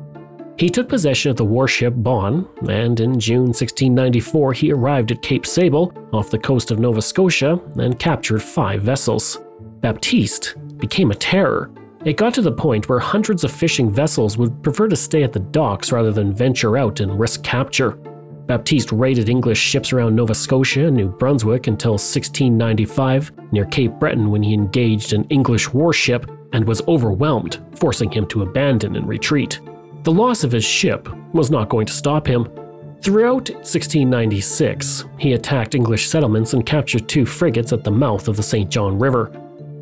He 0.57 0.69
took 0.69 0.89
possession 0.89 1.31
of 1.31 1.37
the 1.37 1.45
warship 1.45 1.93
Bon, 1.97 2.47
and 2.69 2.99
in 2.99 3.19
June 3.19 3.47
1694 3.47 4.53
he 4.53 4.71
arrived 4.71 5.11
at 5.11 5.21
Cape 5.21 5.45
Sable, 5.45 5.93
off 6.13 6.29
the 6.29 6.37
coast 6.37 6.71
of 6.71 6.79
Nova 6.79 7.01
Scotia, 7.01 7.59
and 7.77 7.97
captured 7.97 8.41
five 8.41 8.81
vessels. 8.83 9.39
Baptiste 9.79 10.55
became 10.77 11.09
a 11.11 11.15
terror. 11.15 11.71
It 12.05 12.17
got 12.17 12.33
to 12.35 12.41
the 12.41 12.51
point 12.51 12.89
where 12.89 12.99
hundreds 12.99 13.43
of 13.43 13.51
fishing 13.51 13.91
vessels 13.91 14.37
would 14.37 14.61
prefer 14.63 14.87
to 14.87 14.95
stay 14.95 15.23
at 15.23 15.33
the 15.33 15.39
docks 15.39 15.91
rather 15.91 16.11
than 16.11 16.33
venture 16.33 16.77
out 16.77 16.99
and 16.99 17.19
risk 17.19 17.43
capture. 17.43 17.91
Baptiste 18.47 18.91
raided 18.91 19.29
English 19.29 19.59
ships 19.59 19.93
around 19.93 20.15
Nova 20.15 20.33
Scotia 20.35 20.87
and 20.87 20.97
New 20.97 21.09
Brunswick 21.09 21.67
until 21.67 21.93
1695, 21.93 23.31
near 23.51 23.65
Cape 23.65 23.93
Breton, 23.93 24.29
when 24.29 24.43
he 24.43 24.53
engaged 24.53 25.13
an 25.13 25.25
English 25.29 25.73
warship 25.73 26.29
and 26.53 26.67
was 26.67 26.81
overwhelmed, 26.87 27.59
forcing 27.75 28.11
him 28.11 28.27
to 28.27 28.41
abandon 28.41 28.95
and 28.95 29.07
retreat. 29.07 29.59
The 30.03 30.11
loss 30.11 30.43
of 30.43 30.51
his 30.51 30.65
ship 30.65 31.07
was 31.31 31.51
not 31.51 31.69
going 31.69 31.85
to 31.85 31.93
stop 31.93 32.25
him. 32.25 32.45
Throughout 33.03 33.49
1696, 33.49 35.05
he 35.19 35.33
attacked 35.33 35.75
English 35.75 36.07
settlements 36.07 36.53
and 36.53 36.65
captured 36.65 37.07
two 37.07 37.25
frigates 37.25 37.71
at 37.71 37.83
the 37.83 37.91
mouth 37.91 38.27
of 38.27 38.35
the 38.35 38.43
St. 38.43 38.69
John 38.69 38.97
River. 38.97 39.31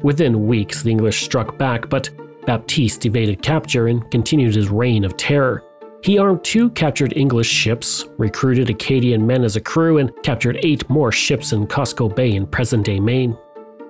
Within 0.04 0.46
weeks, 0.46 0.84
the 0.84 0.92
English 0.92 1.24
struck 1.24 1.58
back, 1.58 1.90
but 1.90 2.10
Baptiste 2.46 3.06
evaded 3.06 3.42
capture 3.42 3.88
and 3.88 4.10
continued 4.12 4.56
his 4.56 4.70
reign 4.70 5.06
of 5.06 5.16
terror. 5.16 5.64
He 6.04 6.18
armed 6.18 6.44
two 6.44 6.70
captured 6.72 7.16
English 7.16 7.50
ships, 7.50 8.06
recruited 8.18 8.70
Acadian 8.70 9.26
men 9.26 9.44
as 9.44 9.56
a 9.56 9.62
crew, 9.62 10.00
and 10.00 10.12
captured 10.24 10.60
eight 10.64 10.90
more 10.90 11.12
ships 11.12 11.54
in 11.54 11.68
Casco 11.68 12.10
Bay 12.10 12.36
in 12.36 12.46
present 12.46 12.86
day 12.86 13.00
Maine. 13.00 13.38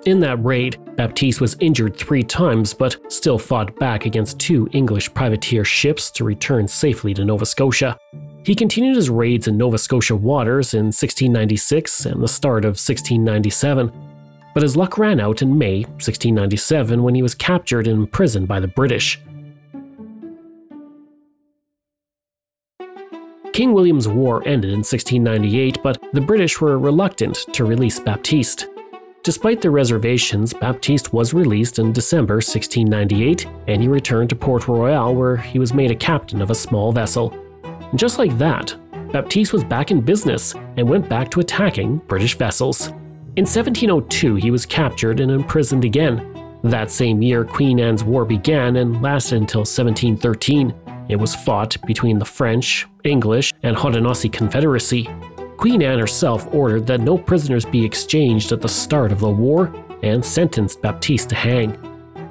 In 0.05 0.21
that 0.21 0.41
raid, 0.45 0.77
Baptiste 0.95 1.41
was 1.41 1.57
injured 1.59 1.95
three 1.95 2.23
times 2.23 2.73
but 2.73 2.97
still 3.11 3.37
fought 3.37 3.77
back 3.79 4.05
against 4.05 4.39
two 4.39 4.69
English 4.71 5.13
privateer 5.13 5.65
ships 5.65 6.09
to 6.11 6.23
return 6.23 6.69
safely 6.69 7.13
to 7.15 7.25
Nova 7.25 7.45
Scotia. 7.45 7.97
He 8.45 8.55
continued 8.55 8.95
his 8.95 9.09
raids 9.09 9.49
in 9.49 9.57
Nova 9.57 9.77
Scotia 9.77 10.15
waters 10.15 10.73
in 10.73 10.85
1696 10.85 12.05
and 12.05 12.23
the 12.23 12.29
start 12.29 12.63
of 12.63 12.79
1697, 12.79 13.91
but 14.53 14.63
his 14.63 14.77
luck 14.77 14.97
ran 14.97 15.19
out 15.19 15.41
in 15.41 15.57
May 15.57 15.81
1697 15.81 17.03
when 17.03 17.13
he 17.13 17.21
was 17.21 17.35
captured 17.35 17.85
and 17.85 17.99
imprisoned 17.99 18.47
by 18.47 18.61
the 18.61 18.69
British. 18.69 19.19
King 23.51 23.73
William's 23.73 24.07
War 24.07 24.41
ended 24.47 24.71
in 24.71 24.77
1698, 24.77 25.79
but 25.83 26.01
the 26.13 26.21
British 26.21 26.61
were 26.61 26.79
reluctant 26.79 27.35
to 27.51 27.65
release 27.65 27.99
Baptiste. 27.99 28.67
Despite 29.21 29.61
the 29.61 29.69
reservations, 29.69 30.53
Baptiste 30.53 31.11
was 31.11 31.33
released 31.33 31.77
in 31.77 31.91
December 31.91 32.35
1698, 32.35 33.45
and 33.67 33.81
he 33.81 33.89
returned 33.89 34.29
to 34.29 34.35
Port 34.35 34.69
Royal 34.69 35.13
where 35.13 35.35
he 35.35 35.59
was 35.59 35.73
made 35.73 35.91
a 35.91 35.95
captain 35.95 36.41
of 36.41 36.51
a 36.51 36.55
small 36.55 36.93
vessel. 36.93 37.33
And 37.63 37.99
just 37.99 38.17
like 38.17 38.37
that, 38.37 38.73
Baptiste 39.11 39.51
was 39.51 39.65
back 39.65 39.91
in 39.91 39.99
business 39.99 40.55
and 40.77 40.87
went 40.87 41.09
back 41.09 41.29
to 41.31 41.41
attacking 41.41 41.97
British 42.07 42.37
vessels. 42.37 42.87
In 43.35 43.45
1702, 43.45 44.35
he 44.35 44.51
was 44.51 44.65
captured 44.65 45.19
and 45.19 45.31
imprisoned 45.31 45.83
again. 45.83 46.25
That 46.63 46.89
same 46.89 47.21
year, 47.21 47.43
Queen 47.43 47.79
Anne's 47.79 48.05
War 48.05 48.23
began 48.23 48.77
and 48.77 49.01
lasted 49.01 49.41
until 49.41 49.61
1713. 49.61 50.73
It 51.09 51.17
was 51.17 51.35
fought 51.35 51.75
between 51.85 52.19
the 52.19 52.25
French, 52.25 52.87
English, 53.03 53.53
and 53.63 53.75
Haudenosaunee 53.75 54.31
Confederacy. 54.31 55.09
Queen 55.59 55.81
Anne 55.81 55.99
herself 55.99 56.47
ordered 56.53 56.87
that 56.87 57.01
no 57.01 57.17
prisoners 57.17 57.65
be 57.65 57.83
exchanged 57.83 58.53
at 58.53 58.61
the 58.61 58.69
start 58.69 59.11
of 59.11 59.19
the 59.19 59.29
war 59.29 59.73
and 60.03 60.23
sentenced 60.23 60.81
Baptiste 60.81 61.27
to 61.27 61.35
hang. 61.35 61.77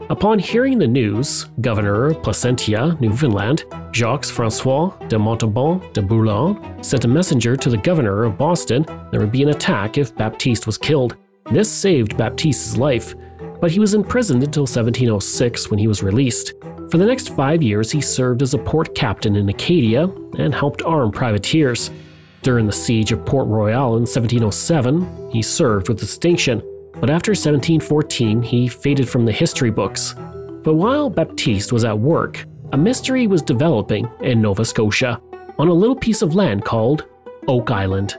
Upon 0.08 0.38
hearing 0.38 0.78
the 0.78 0.88
news, 0.88 1.44
Governor 1.61 2.06
of 2.06 2.23
Placentia, 2.23 2.97
Newfoundland, 3.00 3.66
Jacques 3.92 4.25
Francois 4.25 4.97
de 5.08 5.18
Monbeton 5.18 5.92
de 5.92 6.00
Brouillan, 6.00 6.82
sent 6.82 7.04
a 7.04 7.08
messenger 7.08 7.54
to 7.54 7.68
the 7.68 7.76
governor 7.76 8.25
of 8.25 8.38
Boston 8.38 8.87
there 9.11 9.20
would 9.20 9.30
be 9.30 9.42
an 9.42 9.50
attack 9.50 9.99
if 9.99 10.16
Baptiste 10.16 10.64
was 10.64 10.78
killed. 10.78 11.16
This 11.50 11.70
saved 11.70 12.16
Baptiste's 12.16 12.78
life, 12.78 13.14
but 13.61 13.70
he 13.70 13.78
was 13.78 13.92
imprisoned 13.92 14.42
until 14.42 14.62
1706 14.62 15.68
when 15.68 15.78
he 15.78 15.87
was 15.87 16.02
released. 16.02 16.54
For 16.90 16.97
the 16.97 17.04
next 17.04 17.37
five 17.37 17.62
years, 17.62 17.90
he 17.90 18.00
served 18.00 18.40
as 18.40 18.54
a 18.54 18.58
port 18.58 18.94
captain 18.94 19.37
in 19.37 19.50
Acadia 19.50 20.04
and 20.38 20.54
helped 20.54 20.80
arm 20.80 21.12
privateers. 21.12 21.90
During 22.42 22.66
the 22.66 22.73
siege 22.73 23.12
of 23.12 23.25
Port 23.26 23.49
Royal 23.49 23.97
in 23.97 24.07
1707, 24.07 25.30
he 25.30 25.42
served 25.42 25.88
with 25.88 25.99
distinction, 25.99 26.61
but 26.95 27.11
after 27.11 27.33
1714, 27.33 28.42
he 28.42 28.68
faded 28.68 29.09
from 29.09 29.25
the 29.25 29.33
history 29.33 29.71
books. 29.71 30.14
But 30.62 30.75
while 30.75 31.11
Baptiste 31.11 31.73
was 31.73 31.85
at 31.85 31.99
work, 31.99 32.45
a 32.73 32.76
mystery 32.76 33.26
was 33.26 33.42
developing 33.42 34.09
in 34.21 34.42
Nova 34.42 34.64
Scotia 34.64 35.21
on 35.59 35.68
a 35.68 35.73
little 35.73 35.97
piece 35.97 36.23
of 36.23 36.35
land 36.35 36.64
called 36.64 37.07
Oak 37.49 37.71
Island. 37.71 38.18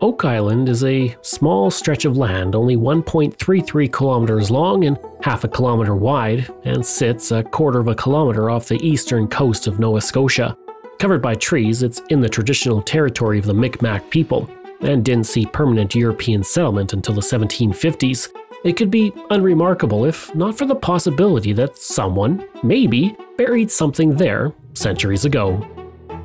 Oak 0.00 0.24
Island 0.24 0.68
is 0.68 0.84
a 0.84 1.16
small 1.22 1.70
stretch 1.70 2.04
of 2.04 2.16
land 2.16 2.54
only 2.54 2.76
1.33 2.76 3.92
kilometers 3.92 4.50
long 4.50 4.84
and 4.84 4.98
half 5.22 5.44
a 5.44 5.48
kilometer 5.48 5.94
wide, 5.94 6.52
and 6.64 6.84
sits 6.84 7.30
a 7.30 7.42
quarter 7.42 7.78
of 7.78 7.88
a 7.88 7.94
kilometer 7.94 8.50
off 8.50 8.68
the 8.68 8.84
eastern 8.86 9.28
coast 9.28 9.66
of 9.66 9.78
Nova 9.78 10.00
Scotia. 10.00 10.56
Covered 10.98 11.22
by 11.22 11.34
trees, 11.34 11.82
it's 11.82 12.00
in 12.10 12.20
the 12.20 12.28
traditional 12.28 12.80
territory 12.80 13.38
of 13.38 13.44
the 13.44 13.54
Micmac 13.54 14.08
people, 14.10 14.48
and 14.80 15.04
didn't 15.04 15.26
see 15.26 15.46
permanent 15.46 15.94
European 15.94 16.42
settlement 16.42 16.92
until 16.92 17.14
the 17.14 17.20
1750s. 17.20 18.32
It 18.64 18.76
could 18.76 18.90
be 18.90 19.12
unremarkable 19.30 20.04
if 20.04 20.34
not 20.34 20.56
for 20.56 20.66
the 20.66 20.74
possibility 20.74 21.52
that 21.52 21.76
someone, 21.76 22.46
maybe, 22.62 23.16
buried 23.36 23.70
something 23.70 24.16
there 24.16 24.52
centuries 24.74 25.24
ago. 25.24 25.66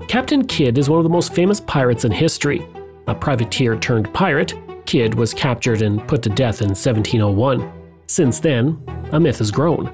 Captain 0.07 0.45
Kidd 0.45 0.77
is 0.77 0.89
one 0.89 0.99
of 0.99 1.03
the 1.03 1.09
most 1.09 1.33
famous 1.33 1.59
pirates 1.59 2.05
in 2.05 2.11
history. 2.11 2.65
A 3.07 3.15
privateer 3.15 3.75
turned 3.75 4.13
pirate, 4.13 4.53
Kidd 4.85 5.13
was 5.13 5.33
captured 5.33 5.81
and 5.81 6.07
put 6.07 6.21
to 6.23 6.29
death 6.29 6.61
in 6.61 6.69
1701. 6.69 7.71
Since 8.07 8.39
then, 8.39 8.81
a 9.11 9.19
myth 9.19 9.39
has 9.39 9.51
grown. 9.51 9.93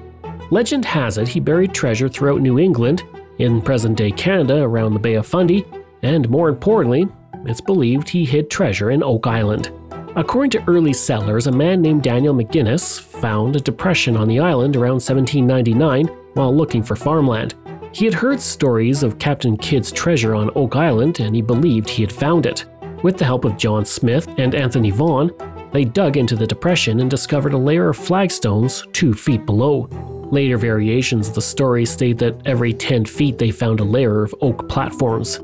Legend 0.50 0.84
has 0.84 1.18
it 1.18 1.28
he 1.28 1.40
buried 1.40 1.74
treasure 1.74 2.08
throughout 2.08 2.40
New 2.40 2.58
England 2.58 3.02
in 3.38 3.62
present 3.62 3.96
day 3.96 4.10
Canada 4.10 4.62
around 4.62 4.94
the 4.94 5.00
Bay 5.00 5.14
of 5.14 5.26
Fundy, 5.26 5.64
and 6.02 6.28
more 6.28 6.48
importantly, 6.48 7.08
it's 7.44 7.60
believed 7.60 8.08
he 8.08 8.24
hid 8.24 8.50
treasure 8.50 8.90
in 8.90 9.02
Oak 9.02 9.26
Island. 9.26 9.70
According 10.16 10.50
to 10.52 10.64
early 10.66 10.92
settlers, 10.92 11.46
a 11.46 11.52
man 11.52 11.82
named 11.82 12.02
Daniel 12.02 12.34
McGinnis 12.34 12.98
found 13.00 13.54
a 13.54 13.60
depression 13.60 14.16
on 14.16 14.28
the 14.28 14.40
island 14.40 14.74
around 14.74 14.94
1799 14.94 16.06
while 16.34 16.56
looking 16.56 16.82
for 16.82 16.96
farmland. 16.96 17.54
He 17.92 18.04
had 18.06 18.14
heard 18.14 18.40
stories 18.40 19.02
of 19.02 19.18
Captain 19.18 19.56
Kidd's 19.56 19.92
treasure 19.92 20.34
on 20.34 20.50
Oak 20.54 20.74
Island 20.74 21.20
and 21.20 21.36
he 21.36 21.42
believed 21.42 21.88
he 21.88 22.02
had 22.02 22.12
found 22.12 22.46
it. 22.46 22.64
With 23.02 23.18
the 23.18 23.24
help 23.26 23.44
of 23.44 23.58
John 23.58 23.84
Smith 23.84 24.26
and 24.38 24.54
Anthony 24.54 24.90
Vaughan, 24.90 25.32
they 25.72 25.84
dug 25.84 26.16
into 26.16 26.36
the 26.36 26.46
depression 26.46 27.00
and 27.00 27.10
discovered 27.10 27.52
a 27.52 27.58
layer 27.58 27.90
of 27.90 27.98
flagstones 27.98 28.86
two 28.92 29.12
feet 29.12 29.44
below. 29.44 30.15
Later 30.30 30.58
variations 30.58 31.28
of 31.28 31.34
the 31.34 31.42
story 31.42 31.84
state 31.84 32.18
that 32.18 32.40
every 32.46 32.72
10 32.72 33.04
feet 33.04 33.38
they 33.38 33.52
found 33.52 33.78
a 33.78 33.84
layer 33.84 34.24
of 34.24 34.34
oak 34.40 34.68
platforms. 34.68 35.38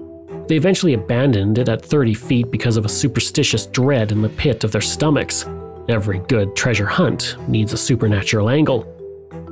They 0.49 0.57
eventually 0.57 0.95
abandoned 0.95 1.59
it 1.59 1.69
at 1.69 1.85
30 1.85 2.15
feet 2.15 2.51
because 2.51 2.77
of 2.77 2.85
a 2.85 2.89
superstitious 2.89 3.67
dread 3.67 4.11
in 4.11 4.23
the 4.23 4.29
pit 4.29 4.65
of 4.65 4.73
their 4.73 4.81
stomachs. 4.81 5.47
Every 5.89 6.19
good 6.21 6.57
treasure 6.57 6.87
hunt 6.87 7.37
needs 7.49 7.73
a 7.73 7.79
supernatural 7.79 8.51
angle. 8.51 8.83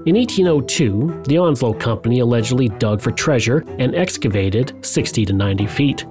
In 0.07 0.17
1802, 0.17 1.23
the 1.27 1.39
Onslow 1.39 1.75
Company 1.75 2.21
allegedly 2.21 2.69
dug 2.69 3.01
for 3.01 3.13
treasure 3.13 3.65
and 3.79 3.95
excavated 3.95 4.85
60 4.85 5.27
to 5.27 5.33
90 5.33 5.67
feet. 5.67 6.07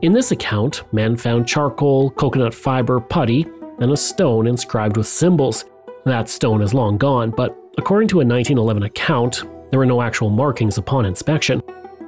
In 0.00 0.12
this 0.12 0.30
account, 0.30 0.84
men 0.92 1.16
found 1.16 1.46
charcoal, 1.46 2.10
coconut 2.12 2.54
fiber, 2.54 3.00
putty, 3.00 3.46
and 3.80 3.90
a 3.90 3.96
stone 3.96 4.46
inscribed 4.46 4.96
with 4.96 5.06
symbols. 5.06 5.66
That 6.04 6.28
stone 6.28 6.62
is 6.62 6.72
long 6.72 6.96
gone, 6.96 7.30
but 7.30 7.56
according 7.78 8.08
to 8.08 8.16
a 8.16 8.26
1911 8.26 8.82
account, 8.82 9.44
there 9.70 9.78
were 9.78 9.86
no 9.86 10.02
actual 10.02 10.28
markings 10.28 10.76
upon 10.76 11.06
inspection. 11.06 11.62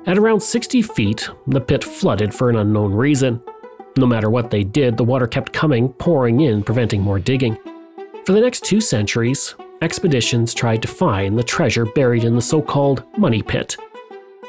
At 0.07 0.19
around 0.19 0.41
60 0.41 0.83
feet, 0.83 1.29
the 1.47 1.61
pit 1.61 1.85
flooded 1.85 2.35
for 2.35 2.51
an 2.51 2.57
unknown 2.57 2.93
reason. 2.93 3.41
No 3.97 4.07
matter 4.07 4.31
what 4.31 4.51
they 4.51 4.65
did, 4.65 4.97
the 4.97 5.05
water 5.05 5.27
kept 5.27 5.53
coming, 5.53 5.93
pouring 5.95 6.41
in, 6.41 6.63
preventing 6.63 7.01
more 7.01 7.19
digging. 7.19 7.57
For 8.27 8.33
the 8.33 8.41
next 8.41 8.65
two 8.65 8.81
centuries, 8.81 9.55
expeditions 9.81 10.55
tried 10.55 10.83
to 10.83 10.89
find 10.89 11.39
the 11.39 11.45
treasure 11.45 11.87
buried 11.87 12.25
in 12.25 12.35
the 12.35 12.43
so 12.43 12.61
called 12.61 13.05
Money 13.17 13.43
Pit. 13.43 13.77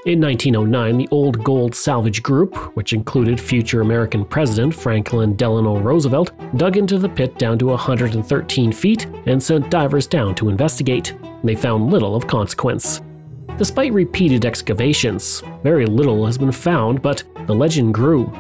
In 0.04 0.20
1909, 0.20 0.98
the 0.98 1.08
Old 1.12 1.44
Gold 1.44 1.76
Salvage 1.76 2.24
Group, 2.24 2.56
which 2.76 2.92
included 2.92 3.40
future 3.40 3.82
American 3.82 4.26
President 4.26 4.74
Franklin 4.74 5.36
Delano 5.36 5.78
Roosevelt, 5.78 6.32
dug 6.58 6.76
into 6.76 6.98
the 6.98 7.08
pit 7.08 7.38
down 7.38 7.60
to 7.60 7.68
113 7.68 8.72
feet 8.72 9.06
and 9.28 9.42
sent 9.42 9.70
divers 9.70 10.08
down 10.08 10.34
to 10.36 10.50
investigate. 10.50 11.16
They 11.44 11.54
found 11.54 11.92
little 11.92 12.16
of 12.16 12.26
consequence. 12.26 13.02
Despite 13.60 13.94
repeated 13.94 14.44
excavations, 14.44 15.44
very 15.62 15.86
little 15.86 16.26
has 16.26 16.36
been 16.36 16.52
found, 16.52 17.04
but 17.04 17.24
the 17.46 17.54
legend 17.54 17.94
grew. 17.94 18.34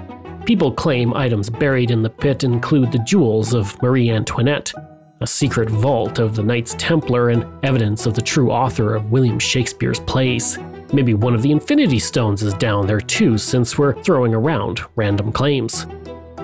People 0.47 0.71
claim 0.71 1.13
items 1.13 1.47
buried 1.47 1.91
in 1.91 2.01
the 2.01 2.09
pit 2.09 2.43
include 2.43 2.91
the 2.91 3.03
jewels 3.05 3.53
of 3.53 3.79
Marie 3.83 4.09
Antoinette, 4.09 4.73
a 5.19 5.27
secret 5.27 5.69
vault 5.69 6.17
of 6.17 6.35
the 6.35 6.41
Knights 6.41 6.73
Templar, 6.79 7.29
and 7.29 7.45
evidence 7.63 8.07
of 8.07 8.15
the 8.15 8.21
true 8.23 8.49
author 8.49 8.95
of 8.95 9.11
William 9.11 9.37
Shakespeare's 9.37 9.99
plays. 9.99 10.57
Maybe 10.93 11.13
one 11.13 11.33
of 11.33 11.41
the 11.41 11.51
Infinity 11.51 11.99
Stones 11.99 12.43
is 12.43 12.53
down 12.55 12.85
there 12.85 12.99
too, 12.99 13.37
since 13.37 13.77
we're 13.77 14.01
throwing 14.03 14.33
around 14.33 14.81
random 14.97 15.31
claims. 15.31 15.85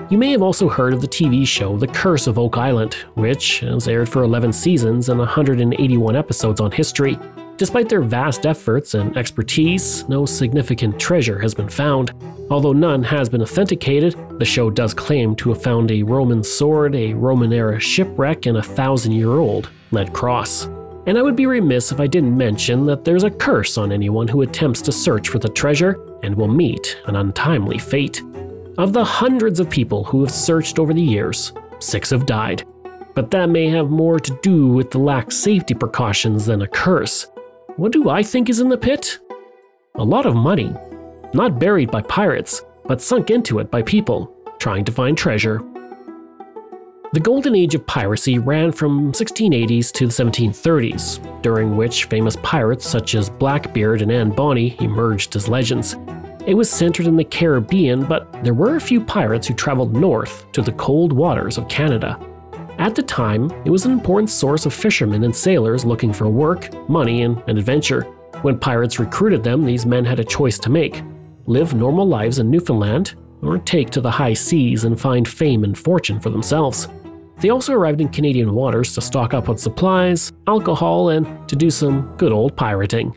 You 0.08 0.16
may 0.16 0.30
have 0.30 0.40
also 0.40 0.70
heard 0.70 0.94
of 0.94 1.02
the 1.02 1.08
TV 1.08 1.46
show 1.46 1.76
The 1.76 1.86
Curse 1.86 2.26
of 2.26 2.38
Oak 2.38 2.56
Island, 2.56 2.94
which 3.14 3.60
has 3.60 3.88
aired 3.88 4.08
for 4.08 4.22
11 4.22 4.54
seasons 4.54 5.10
and 5.10 5.18
181 5.18 6.16
episodes 6.16 6.60
on 6.62 6.70
history. 6.70 7.18
Despite 7.58 7.90
their 7.90 8.00
vast 8.00 8.46
efforts 8.46 8.94
and 8.94 9.14
expertise, 9.18 10.08
no 10.08 10.24
significant 10.24 10.98
treasure 10.98 11.38
has 11.40 11.54
been 11.54 11.68
found. 11.68 12.12
Although 12.50 12.72
none 12.72 13.02
has 13.02 13.28
been 13.28 13.42
authenticated, 13.42 14.16
the 14.38 14.46
show 14.46 14.70
does 14.70 14.94
claim 14.94 15.36
to 15.36 15.50
have 15.50 15.62
found 15.62 15.90
a 15.90 16.02
Roman 16.02 16.42
sword, 16.42 16.94
a 16.94 17.12
Roman 17.12 17.52
era 17.52 17.78
shipwreck, 17.78 18.46
and 18.46 18.56
a 18.56 18.62
thousand 18.62 19.12
year 19.12 19.32
old 19.32 19.68
lead 19.90 20.14
cross. 20.14 20.68
And 21.08 21.16
I 21.16 21.22
would 21.22 21.36
be 21.36 21.46
remiss 21.46 21.90
if 21.90 22.00
I 22.00 22.06
didn't 22.06 22.36
mention 22.36 22.84
that 22.84 23.02
there's 23.02 23.24
a 23.24 23.30
curse 23.30 23.78
on 23.78 23.92
anyone 23.92 24.28
who 24.28 24.42
attempts 24.42 24.82
to 24.82 24.92
search 24.92 25.30
for 25.30 25.38
the 25.38 25.48
treasure 25.48 25.98
and 26.22 26.34
will 26.34 26.48
meet 26.48 27.00
an 27.06 27.16
untimely 27.16 27.78
fate. 27.78 28.22
Of 28.76 28.92
the 28.92 29.04
hundreds 29.04 29.58
of 29.58 29.70
people 29.70 30.04
who 30.04 30.20
have 30.20 30.30
searched 30.30 30.78
over 30.78 30.92
the 30.92 31.00
years, 31.00 31.54
six 31.78 32.10
have 32.10 32.26
died. 32.26 32.62
But 33.14 33.30
that 33.30 33.48
may 33.48 33.70
have 33.70 33.88
more 33.88 34.20
to 34.20 34.38
do 34.42 34.68
with 34.68 34.90
the 34.90 34.98
lack 34.98 35.28
of 35.28 35.32
safety 35.32 35.72
precautions 35.72 36.44
than 36.44 36.60
a 36.60 36.68
curse. 36.68 37.26
What 37.76 37.92
do 37.92 38.10
I 38.10 38.22
think 38.22 38.50
is 38.50 38.60
in 38.60 38.68
the 38.68 38.76
pit? 38.76 39.18
A 39.94 40.04
lot 40.04 40.26
of 40.26 40.36
money. 40.36 40.74
Not 41.32 41.58
buried 41.58 41.90
by 41.90 42.02
pirates, 42.02 42.60
but 42.84 43.00
sunk 43.00 43.30
into 43.30 43.60
it 43.60 43.70
by 43.70 43.80
people 43.80 44.36
trying 44.58 44.84
to 44.84 44.92
find 44.92 45.16
treasure. 45.16 45.62
The 47.10 47.20
golden 47.20 47.54
age 47.54 47.74
of 47.74 47.86
piracy 47.86 48.38
ran 48.38 48.70
from 48.70 49.12
1680s 49.12 49.92
to 49.92 50.06
the 50.06 50.12
1730s, 50.12 51.40
during 51.40 51.74
which 51.74 52.04
famous 52.04 52.36
pirates 52.42 52.86
such 52.86 53.14
as 53.14 53.30
Blackbeard 53.30 54.02
and 54.02 54.12
Anne 54.12 54.28
Bonny 54.28 54.76
emerged 54.80 55.34
as 55.34 55.48
legends. 55.48 55.96
It 56.46 56.52
was 56.52 56.70
centered 56.70 57.06
in 57.06 57.16
the 57.16 57.24
Caribbean, 57.24 58.04
but 58.04 58.30
there 58.44 58.52
were 58.52 58.76
a 58.76 58.80
few 58.80 59.00
pirates 59.00 59.46
who 59.46 59.54
traveled 59.54 59.96
north 59.96 60.52
to 60.52 60.60
the 60.60 60.72
cold 60.72 61.14
waters 61.14 61.56
of 61.56 61.66
Canada. 61.66 62.20
At 62.76 62.94
the 62.94 63.02
time, 63.02 63.50
it 63.64 63.70
was 63.70 63.86
an 63.86 63.92
important 63.92 64.28
source 64.28 64.66
of 64.66 64.74
fishermen 64.74 65.24
and 65.24 65.34
sailors 65.34 65.86
looking 65.86 66.12
for 66.12 66.28
work, 66.28 66.68
money, 66.90 67.22
and 67.22 67.42
an 67.48 67.56
adventure. 67.56 68.02
When 68.42 68.58
pirates 68.58 68.98
recruited 68.98 69.42
them, 69.42 69.64
these 69.64 69.86
men 69.86 70.04
had 70.04 70.20
a 70.20 70.24
choice 70.24 70.58
to 70.58 70.70
make 70.70 71.02
live 71.46 71.72
normal 71.72 72.06
lives 72.06 72.38
in 72.38 72.50
Newfoundland, 72.50 73.14
or 73.40 73.56
take 73.58 73.88
to 73.90 74.00
the 74.00 74.10
high 74.10 74.34
seas 74.34 74.84
and 74.84 75.00
find 75.00 75.26
fame 75.26 75.64
and 75.64 75.78
fortune 75.78 76.20
for 76.20 76.30
themselves. 76.30 76.88
They 77.40 77.50
also 77.50 77.72
arrived 77.72 78.00
in 78.00 78.08
Canadian 78.08 78.52
waters 78.52 78.94
to 78.94 79.00
stock 79.00 79.32
up 79.32 79.48
on 79.48 79.58
supplies, 79.58 80.32
alcohol, 80.48 81.10
and 81.10 81.48
to 81.48 81.54
do 81.54 81.70
some 81.70 82.14
good 82.16 82.32
old 82.32 82.56
pirating. 82.56 83.16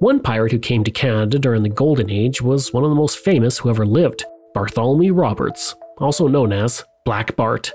One 0.00 0.20
pirate 0.20 0.52
who 0.52 0.58
came 0.58 0.84
to 0.84 0.90
Canada 0.90 1.38
during 1.38 1.62
the 1.62 1.70
Golden 1.70 2.10
Age 2.10 2.42
was 2.42 2.74
one 2.74 2.84
of 2.84 2.90
the 2.90 2.96
most 2.96 3.18
famous 3.20 3.56
who 3.56 3.70
ever 3.70 3.86
lived, 3.86 4.24
Bartholomew 4.52 5.14
Roberts, 5.14 5.74
also 5.98 6.28
known 6.28 6.52
as 6.52 6.84
Black 7.06 7.34
Bart. 7.36 7.72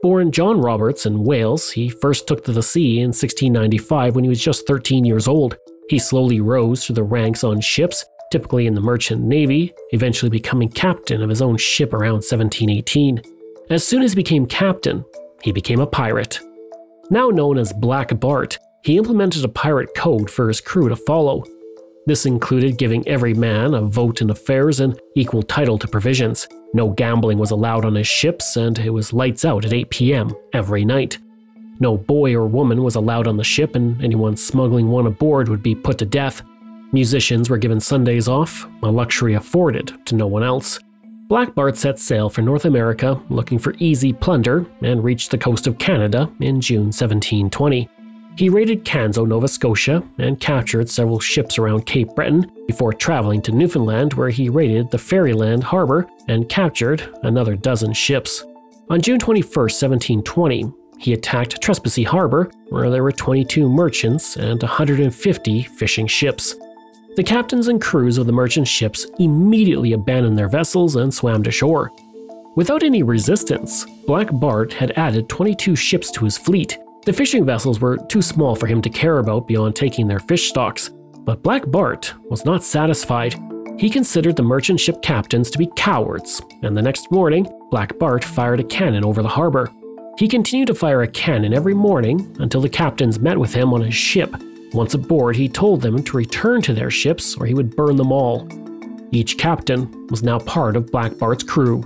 Born 0.00 0.32
John 0.32 0.58
Roberts 0.58 1.04
in 1.04 1.24
Wales, 1.24 1.70
he 1.70 1.90
first 1.90 2.26
took 2.26 2.42
to 2.44 2.52
the 2.52 2.62
sea 2.62 3.00
in 3.00 3.08
1695 3.08 4.14
when 4.14 4.24
he 4.24 4.30
was 4.30 4.42
just 4.42 4.66
13 4.66 5.04
years 5.04 5.28
old. 5.28 5.58
He 5.90 5.98
slowly 5.98 6.40
rose 6.40 6.86
through 6.86 6.94
the 6.94 7.02
ranks 7.02 7.44
on 7.44 7.60
ships 7.60 8.06
typically 8.30 8.66
in 8.66 8.74
the 8.74 8.80
merchant 8.80 9.22
navy, 9.22 9.72
eventually 9.90 10.30
becoming 10.30 10.68
captain 10.68 11.22
of 11.22 11.28
his 11.28 11.42
own 11.42 11.56
ship 11.56 11.92
around 11.92 12.22
1718. 12.22 13.22
As 13.70 13.86
soon 13.86 14.02
as 14.02 14.12
he 14.12 14.16
became 14.16 14.46
captain, 14.46 15.04
he 15.42 15.52
became 15.52 15.80
a 15.80 15.86
pirate. 15.86 16.40
Now 17.10 17.28
known 17.28 17.58
as 17.58 17.72
Black 17.72 18.18
Bart, 18.18 18.58
he 18.84 18.96
implemented 18.96 19.44
a 19.44 19.48
pirate 19.48 19.94
code 19.96 20.30
for 20.30 20.48
his 20.48 20.60
crew 20.60 20.88
to 20.88 20.96
follow. 20.96 21.44
This 22.06 22.24
included 22.24 22.78
giving 22.78 23.06
every 23.06 23.34
man 23.34 23.74
a 23.74 23.82
vote 23.82 24.22
in 24.22 24.30
affairs 24.30 24.80
and 24.80 24.98
equal 25.14 25.42
title 25.42 25.78
to 25.78 25.88
provisions. 25.88 26.48
No 26.72 26.90
gambling 26.90 27.38
was 27.38 27.50
allowed 27.50 27.84
on 27.84 27.94
his 27.94 28.06
ships, 28.06 28.56
and 28.56 28.78
it 28.78 28.90
was 28.90 29.12
lights 29.12 29.44
out 29.44 29.64
at 29.64 29.72
8 29.72 29.90
p.m. 29.90 30.34
every 30.52 30.84
night. 30.84 31.18
No 31.78 31.96
boy 31.96 32.34
or 32.34 32.46
woman 32.46 32.82
was 32.82 32.94
allowed 32.94 33.26
on 33.26 33.36
the 33.36 33.44
ship, 33.44 33.74
and 33.74 34.02
anyone 34.02 34.36
smuggling 34.36 34.88
one 34.88 35.06
aboard 35.06 35.48
would 35.48 35.62
be 35.62 35.74
put 35.74 35.98
to 35.98 36.06
death. 36.06 36.42
Musicians 36.92 37.48
were 37.48 37.58
given 37.58 37.78
Sundays 37.78 38.26
off, 38.26 38.66
a 38.82 38.90
luxury 38.90 39.34
afforded 39.34 39.92
to 40.06 40.16
no 40.16 40.26
one 40.26 40.42
else. 40.42 40.78
Black 41.28 41.54
Bart 41.54 41.76
set 41.76 42.00
sail 42.00 42.28
for 42.28 42.42
North 42.42 42.64
America 42.64 43.20
looking 43.28 43.58
for 43.58 43.74
easy 43.78 44.12
plunder 44.12 44.66
and 44.82 45.04
reached 45.04 45.30
the 45.30 45.38
coast 45.38 45.68
of 45.68 45.78
Canada 45.78 46.28
in 46.40 46.60
June 46.60 46.86
1720. 46.86 47.88
He 48.36 48.48
raided 48.48 48.84
Canso, 48.84 49.26
Nova 49.26 49.46
Scotia, 49.46 50.02
and 50.18 50.40
captured 50.40 50.88
several 50.88 51.20
ships 51.20 51.58
around 51.58 51.86
Cape 51.86 52.08
Breton 52.16 52.50
before 52.66 52.92
traveling 52.92 53.42
to 53.42 53.52
Newfoundland, 53.52 54.14
where 54.14 54.30
he 54.30 54.48
raided 54.48 54.90
the 54.90 54.98
Ferryland 54.98 55.62
harbor 55.62 56.08
and 56.26 56.48
captured 56.48 57.08
another 57.22 57.54
dozen 57.54 57.92
ships. 57.92 58.44
On 58.88 59.00
June 59.00 59.20
21, 59.20 59.44
1720, 59.44 60.72
he 60.98 61.12
attacked 61.12 61.62
Trepassey 61.62 62.04
Harbor, 62.04 62.50
where 62.68 62.90
there 62.90 63.02
were 63.02 63.12
22 63.12 63.68
merchants 63.68 64.36
and 64.36 64.62
150 64.62 65.62
fishing 65.62 66.06
ships. 66.06 66.56
The 67.16 67.24
captains 67.24 67.66
and 67.66 67.80
crews 67.80 68.18
of 68.18 68.26
the 68.26 68.32
merchant 68.32 68.68
ships 68.68 69.04
immediately 69.18 69.94
abandoned 69.94 70.38
their 70.38 70.48
vessels 70.48 70.94
and 70.94 71.12
swam 71.12 71.42
to 71.42 71.50
shore. 71.50 71.90
Without 72.54 72.84
any 72.84 73.02
resistance, 73.02 73.84
Black 74.06 74.28
Bart 74.32 74.72
had 74.72 74.92
added 74.92 75.28
22 75.28 75.74
ships 75.74 76.12
to 76.12 76.24
his 76.24 76.38
fleet. 76.38 76.78
The 77.04 77.12
fishing 77.12 77.44
vessels 77.44 77.80
were 77.80 77.96
too 78.08 78.22
small 78.22 78.54
for 78.54 78.68
him 78.68 78.80
to 78.82 78.88
care 78.88 79.18
about 79.18 79.48
beyond 79.48 79.74
taking 79.74 80.06
their 80.06 80.20
fish 80.20 80.48
stocks, 80.48 80.90
but 81.24 81.42
Black 81.42 81.68
Bart 81.68 82.14
was 82.28 82.44
not 82.44 82.62
satisfied. 82.62 83.34
He 83.76 83.90
considered 83.90 84.36
the 84.36 84.44
merchant 84.44 84.78
ship 84.78 85.02
captains 85.02 85.50
to 85.50 85.58
be 85.58 85.70
cowards, 85.74 86.40
and 86.62 86.76
the 86.76 86.82
next 86.82 87.10
morning, 87.10 87.48
Black 87.72 87.98
Bart 87.98 88.22
fired 88.22 88.60
a 88.60 88.64
cannon 88.64 89.04
over 89.04 89.20
the 89.20 89.28
harbor. 89.28 89.68
He 90.16 90.28
continued 90.28 90.68
to 90.68 90.74
fire 90.74 91.02
a 91.02 91.08
cannon 91.08 91.54
every 91.54 91.74
morning 91.74 92.36
until 92.38 92.60
the 92.60 92.68
captains 92.68 93.18
met 93.18 93.38
with 93.38 93.52
him 93.52 93.74
on 93.74 93.80
his 93.80 93.94
ship 93.94 94.32
once 94.72 94.94
aboard, 94.94 95.36
he 95.36 95.48
told 95.48 95.80
them 95.80 96.02
to 96.04 96.16
return 96.16 96.62
to 96.62 96.72
their 96.72 96.90
ships 96.90 97.36
or 97.36 97.46
he 97.46 97.54
would 97.54 97.74
burn 97.74 97.96
them 97.96 98.12
all. 98.12 98.48
Each 99.10 99.36
captain 99.36 100.06
was 100.08 100.22
now 100.22 100.38
part 100.38 100.76
of 100.76 100.92
Black 100.92 101.18
Bart's 101.18 101.42
crew. 101.42 101.82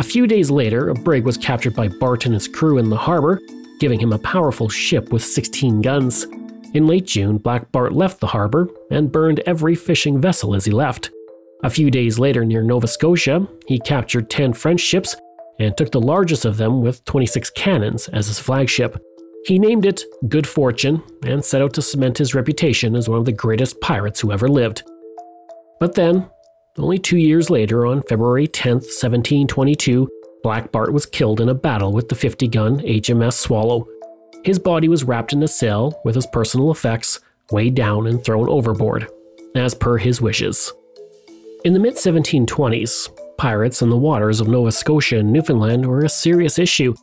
A 0.00 0.02
few 0.02 0.26
days 0.26 0.50
later, 0.50 0.88
a 0.88 0.94
brig 0.94 1.24
was 1.24 1.36
captured 1.36 1.76
by 1.76 1.88
Bart 1.88 2.24
and 2.24 2.34
his 2.34 2.48
crew 2.48 2.78
in 2.78 2.90
the 2.90 2.96
harbor, 2.96 3.40
giving 3.78 4.00
him 4.00 4.12
a 4.12 4.18
powerful 4.18 4.68
ship 4.68 5.12
with 5.12 5.22
16 5.22 5.82
guns. 5.82 6.26
In 6.74 6.86
late 6.86 7.06
June, 7.06 7.38
Black 7.38 7.70
Bart 7.70 7.92
left 7.92 8.20
the 8.20 8.26
harbor 8.26 8.68
and 8.90 9.12
burned 9.12 9.40
every 9.46 9.74
fishing 9.74 10.20
vessel 10.20 10.54
as 10.54 10.64
he 10.64 10.72
left. 10.72 11.10
A 11.62 11.70
few 11.70 11.90
days 11.90 12.18
later, 12.18 12.44
near 12.44 12.62
Nova 12.62 12.88
Scotia, 12.88 13.46
he 13.66 13.78
captured 13.78 14.30
10 14.30 14.54
French 14.54 14.80
ships 14.80 15.14
and 15.58 15.76
took 15.76 15.90
the 15.90 16.00
largest 16.00 16.44
of 16.44 16.56
them 16.56 16.80
with 16.80 17.04
26 17.04 17.50
cannons 17.50 18.08
as 18.08 18.26
his 18.26 18.38
flagship. 18.38 19.00
He 19.44 19.58
named 19.58 19.86
it 19.86 20.04
Good 20.28 20.46
Fortune 20.46 21.02
and 21.24 21.44
set 21.44 21.62
out 21.62 21.72
to 21.74 21.82
cement 21.82 22.18
his 22.18 22.34
reputation 22.34 22.94
as 22.94 23.08
one 23.08 23.18
of 23.18 23.24
the 23.24 23.32
greatest 23.32 23.80
pirates 23.80 24.20
who 24.20 24.32
ever 24.32 24.48
lived. 24.48 24.82
But 25.78 25.94
then, 25.94 26.28
only 26.78 26.98
two 26.98 27.16
years 27.16 27.48
later, 27.48 27.86
on 27.86 28.02
February 28.02 28.46
10, 28.46 28.74
1722, 28.74 30.08
Black 30.42 30.70
Bart 30.72 30.92
was 30.92 31.06
killed 31.06 31.40
in 31.40 31.48
a 31.48 31.54
battle 31.54 31.92
with 31.92 32.08
the 32.08 32.14
50 32.14 32.48
gun 32.48 32.80
HMS 32.80 33.34
Swallow. 33.34 33.86
His 34.44 34.58
body 34.58 34.88
was 34.88 35.04
wrapped 35.04 35.32
in 35.32 35.42
a 35.42 35.48
sail 35.48 36.00
with 36.04 36.14
his 36.14 36.26
personal 36.26 36.70
effects 36.70 37.20
weighed 37.50 37.74
down 37.74 38.06
and 38.06 38.22
thrown 38.22 38.48
overboard, 38.48 39.08
as 39.54 39.74
per 39.74 39.96
his 39.96 40.20
wishes. 40.20 40.72
In 41.64 41.72
the 41.72 41.80
mid 41.80 41.96
1720s, 41.96 43.10
pirates 43.36 43.82
in 43.82 43.90
the 43.90 43.96
waters 43.96 44.40
of 44.40 44.48
Nova 44.48 44.72
Scotia 44.72 45.18
and 45.18 45.32
Newfoundland 45.32 45.84
were 45.84 46.04
a 46.04 46.08
serious 46.08 46.58
issue, 46.58 46.94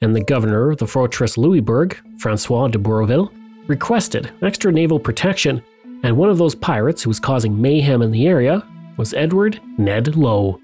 and 0.00 0.14
the 0.14 0.24
governor 0.24 0.70
of 0.70 0.78
the 0.78 0.86
Fortress 0.86 1.36
Louisbourg, 1.36 1.96
Francois 2.18 2.68
de 2.68 2.78
Bourville, 2.78 3.32
requested 3.66 4.30
extra 4.42 4.70
naval 4.70 4.98
protection, 4.98 5.62
and 6.02 6.16
one 6.16 6.30
of 6.30 6.38
those 6.38 6.54
pirates 6.54 7.02
who 7.02 7.10
was 7.10 7.20
causing 7.20 7.60
mayhem 7.60 8.02
in 8.02 8.10
the 8.10 8.26
area 8.26 8.62
was 8.96 9.14
Edward 9.14 9.60
Ned 9.78 10.16
Low. 10.16 10.60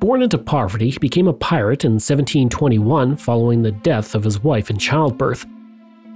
Born 0.00 0.22
into 0.22 0.38
poverty, 0.38 0.90
he 0.90 0.98
became 0.98 1.28
a 1.28 1.32
pirate 1.32 1.84
in 1.84 1.92
1721 1.92 3.16
following 3.16 3.62
the 3.62 3.72
death 3.72 4.14
of 4.14 4.24
his 4.24 4.42
wife 4.42 4.70
in 4.70 4.78
childbirth. 4.78 5.44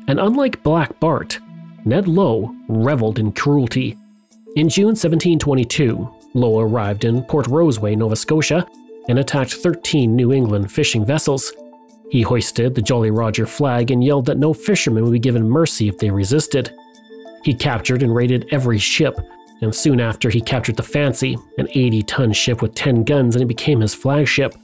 And 0.09 0.19
unlike 0.19 0.63
Black 0.63 0.99
Bart, 1.01 1.39
Ned 1.85 2.09
Low 2.09 2.55
reveled 2.69 3.19
in 3.19 3.33
cruelty. 3.33 3.97
In 4.57 4.69
June 4.69 4.95
1722, 4.95 6.09
Low 6.35 6.61
arrived 6.61 7.05
in 7.05 7.23
Port 7.25 7.47
Roseway, 7.47 7.97
Nova 7.97 8.17
Scotia, 8.17 8.67
and 9.09 9.19
attacked 9.19 9.55
13 9.55 10.17
New 10.17 10.33
England 10.33 10.73
fishing 10.73 11.05
vessels. 11.05 11.53
He 12.15 12.23
hoisted 12.23 12.77
the 12.77 12.81
Jolly 12.81 13.11
Roger 13.11 13.45
flag 13.45 13.91
and 13.91 14.05
yelled 14.05 14.27
that 14.27 14.39
no 14.39 14.55
fishermen 14.55 15.03
would 15.03 15.11
be 15.11 15.19
given 15.19 15.51
mercy 15.51 15.89
if 15.89 15.99
they 15.99 16.11
resisted. 16.13 16.73
He 17.43 17.53
captured 17.53 18.05
and 18.05 18.15
raided 18.15 18.47
every 18.53 18.79
ship, 18.79 19.19
and 19.63 19.75
soon 19.75 19.99
after 19.99 20.31
he 20.31 20.41
captured 20.41 20.77
the 20.77 20.85
Fancy, 20.85 21.37
an 21.59 21.67
80 21.71 22.05
ton 22.05 22.33
ship 22.33 22.63
with 22.63 22.77
10 22.77 23.03
guns, 23.03 23.35
and 23.35 23.43
it 23.43 23.47
became 23.49 23.81
his 23.81 23.97
flagship. 23.97 24.55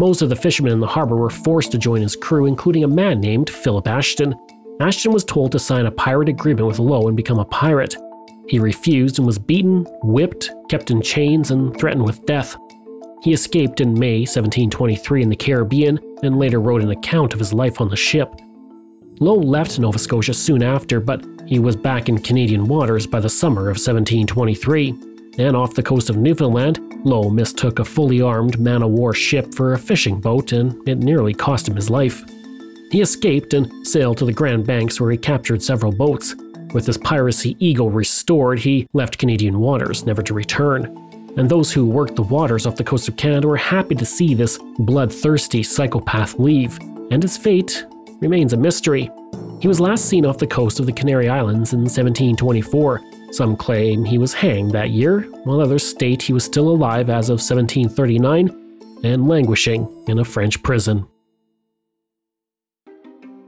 Most 0.00 0.20
of 0.20 0.30
the 0.30 0.34
fishermen 0.34 0.72
in 0.72 0.80
the 0.80 0.86
harbor 0.88 1.14
were 1.14 1.30
forced 1.30 1.70
to 1.70 1.78
join 1.78 2.02
his 2.02 2.16
crew, 2.16 2.46
including 2.46 2.82
a 2.82 2.88
man 2.88 3.20
named 3.20 3.50
Philip 3.50 3.86
Ashton. 3.86 4.34
Ashton 4.80 5.12
was 5.12 5.22
told 5.22 5.52
to 5.52 5.60
sign 5.60 5.86
a 5.86 5.92
pirate 5.92 6.28
agreement 6.28 6.66
with 6.66 6.80
Low 6.80 7.06
and 7.06 7.16
become 7.16 7.38
a 7.38 7.44
pirate. 7.44 7.94
He 8.48 8.58
refused 8.58 9.20
and 9.20 9.26
was 9.26 9.38
beaten, 9.38 9.86
whipped, 10.02 10.50
kept 10.68 10.90
in 10.90 11.00
chains, 11.02 11.52
and 11.52 11.78
threatened 11.78 12.04
with 12.04 12.26
death. 12.26 12.56
He 13.22 13.32
escaped 13.32 13.80
in 13.80 13.98
May 13.98 14.20
1723 14.20 15.22
in 15.22 15.28
the 15.28 15.36
Caribbean 15.36 15.98
and 16.22 16.38
later 16.38 16.60
wrote 16.60 16.82
an 16.82 16.90
account 16.90 17.32
of 17.32 17.38
his 17.38 17.52
life 17.52 17.80
on 17.80 17.88
the 17.88 17.96
ship. 17.96 18.32
Low 19.18 19.34
left 19.34 19.78
Nova 19.78 19.98
Scotia 19.98 20.34
soon 20.34 20.62
after, 20.62 21.00
but 21.00 21.24
he 21.46 21.58
was 21.58 21.76
back 21.76 22.08
in 22.08 22.18
Canadian 22.18 22.64
waters 22.64 23.06
by 23.06 23.20
the 23.20 23.28
summer 23.28 23.62
of 23.62 23.76
1723. 23.76 24.94
And 25.38 25.56
off 25.56 25.74
the 25.74 25.82
coast 25.82 26.10
of 26.10 26.16
Newfoundland, 26.16 26.80
Low 27.04 27.30
mistook 27.30 27.78
a 27.78 27.84
fully 27.84 28.20
armed 28.20 28.58
man 28.58 28.82
o' 28.82 28.88
war 28.88 29.14
ship 29.14 29.54
for 29.54 29.72
a 29.72 29.78
fishing 29.78 30.20
boat, 30.20 30.52
and 30.52 30.76
it 30.88 30.98
nearly 30.98 31.32
cost 31.32 31.68
him 31.68 31.76
his 31.76 31.88
life. 31.88 32.24
He 32.90 33.00
escaped 33.00 33.54
and 33.54 33.86
sailed 33.86 34.18
to 34.18 34.24
the 34.24 34.32
Grand 34.32 34.66
Banks 34.66 35.00
where 35.00 35.10
he 35.10 35.16
captured 35.16 35.62
several 35.62 35.92
boats. 35.92 36.34
With 36.74 36.86
his 36.86 36.98
piracy 36.98 37.56
ego 37.58 37.86
restored, 37.86 38.58
he 38.58 38.86
left 38.92 39.18
Canadian 39.18 39.60
waters, 39.60 40.04
never 40.04 40.22
to 40.22 40.34
return. 40.34 41.05
And 41.36 41.48
those 41.48 41.72
who 41.72 41.86
worked 41.86 42.16
the 42.16 42.22
waters 42.22 42.66
off 42.66 42.76
the 42.76 42.84
coast 42.84 43.08
of 43.08 43.16
Canada 43.16 43.46
were 43.46 43.56
happy 43.56 43.94
to 43.94 44.06
see 44.06 44.34
this 44.34 44.58
bloodthirsty 44.78 45.62
psychopath 45.62 46.38
leave, 46.38 46.78
and 47.10 47.22
his 47.22 47.36
fate 47.36 47.84
remains 48.20 48.52
a 48.52 48.56
mystery. 48.56 49.10
He 49.60 49.68
was 49.68 49.80
last 49.80 50.06
seen 50.06 50.24
off 50.24 50.38
the 50.38 50.46
coast 50.46 50.80
of 50.80 50.86
the 50.86 50.92
Canary 50.92 51.28
Islands 51.28 51.72
in 51.72 51.80
1724. 51.80 53.02
Some 53.32 53.56
claim 53.56 54.04
he 54.04 54.18
was 54.18 54.32
hanged 54.32 54.72
that 54.72 54.90
year, 54.90 55.22
while 55.44 55.60
others 55.60 55.86
state 55.86 56.22
he 56.22 56.32
was 56.32 56.44
still 56.44 56.68
alive 56.68 57.10
as 57.10 57.28
of 57.28 57.40
1739 57.40 59.02
and 59.04 59.28
languishing 59.28 59.88
in 60.08 60.18
a 60.18 60.24
French 60.24 60.62
prison. 60.62 61.06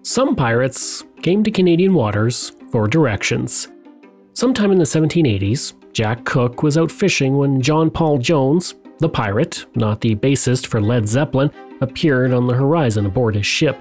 Some 0.02 0.36
pirates 0.36 1.04
came 1.22 1.42
to 1.44 1.50
Canadian 1.50 1.94
waters 1.94 2.52
for 2.70 2.86
directions. 2.86 3.68
Sometime 4.32 4.70
in 4.72 4.78
the 4.78 4.84
1780s, 4.84 5.74
Jack 5.98 6.24
Cook 6.24 6.62
was 6.62 6.78
out 6.78 6.92
fishing 6.92 7.38
when 7.38 7.60
John 7.60 7.90
Paul 7.90 8.18
Jones, 8.18 8.76
the 9.00 9.08
pirate, 9.08 9.66
not 9.74 10.00
the 10.00 10.14
bassist 10.14 10.68
for 10.68 10.80
Led 10.80 11.08
Zeppelin, 11.08 11.50
appeared 11.80 12.32
on 12.32 12.46
the 12.46 12.54
horizon 12.54 13.04
aboard 13.04 13.34
his 13.34 13.46
ship. 13.46 13.76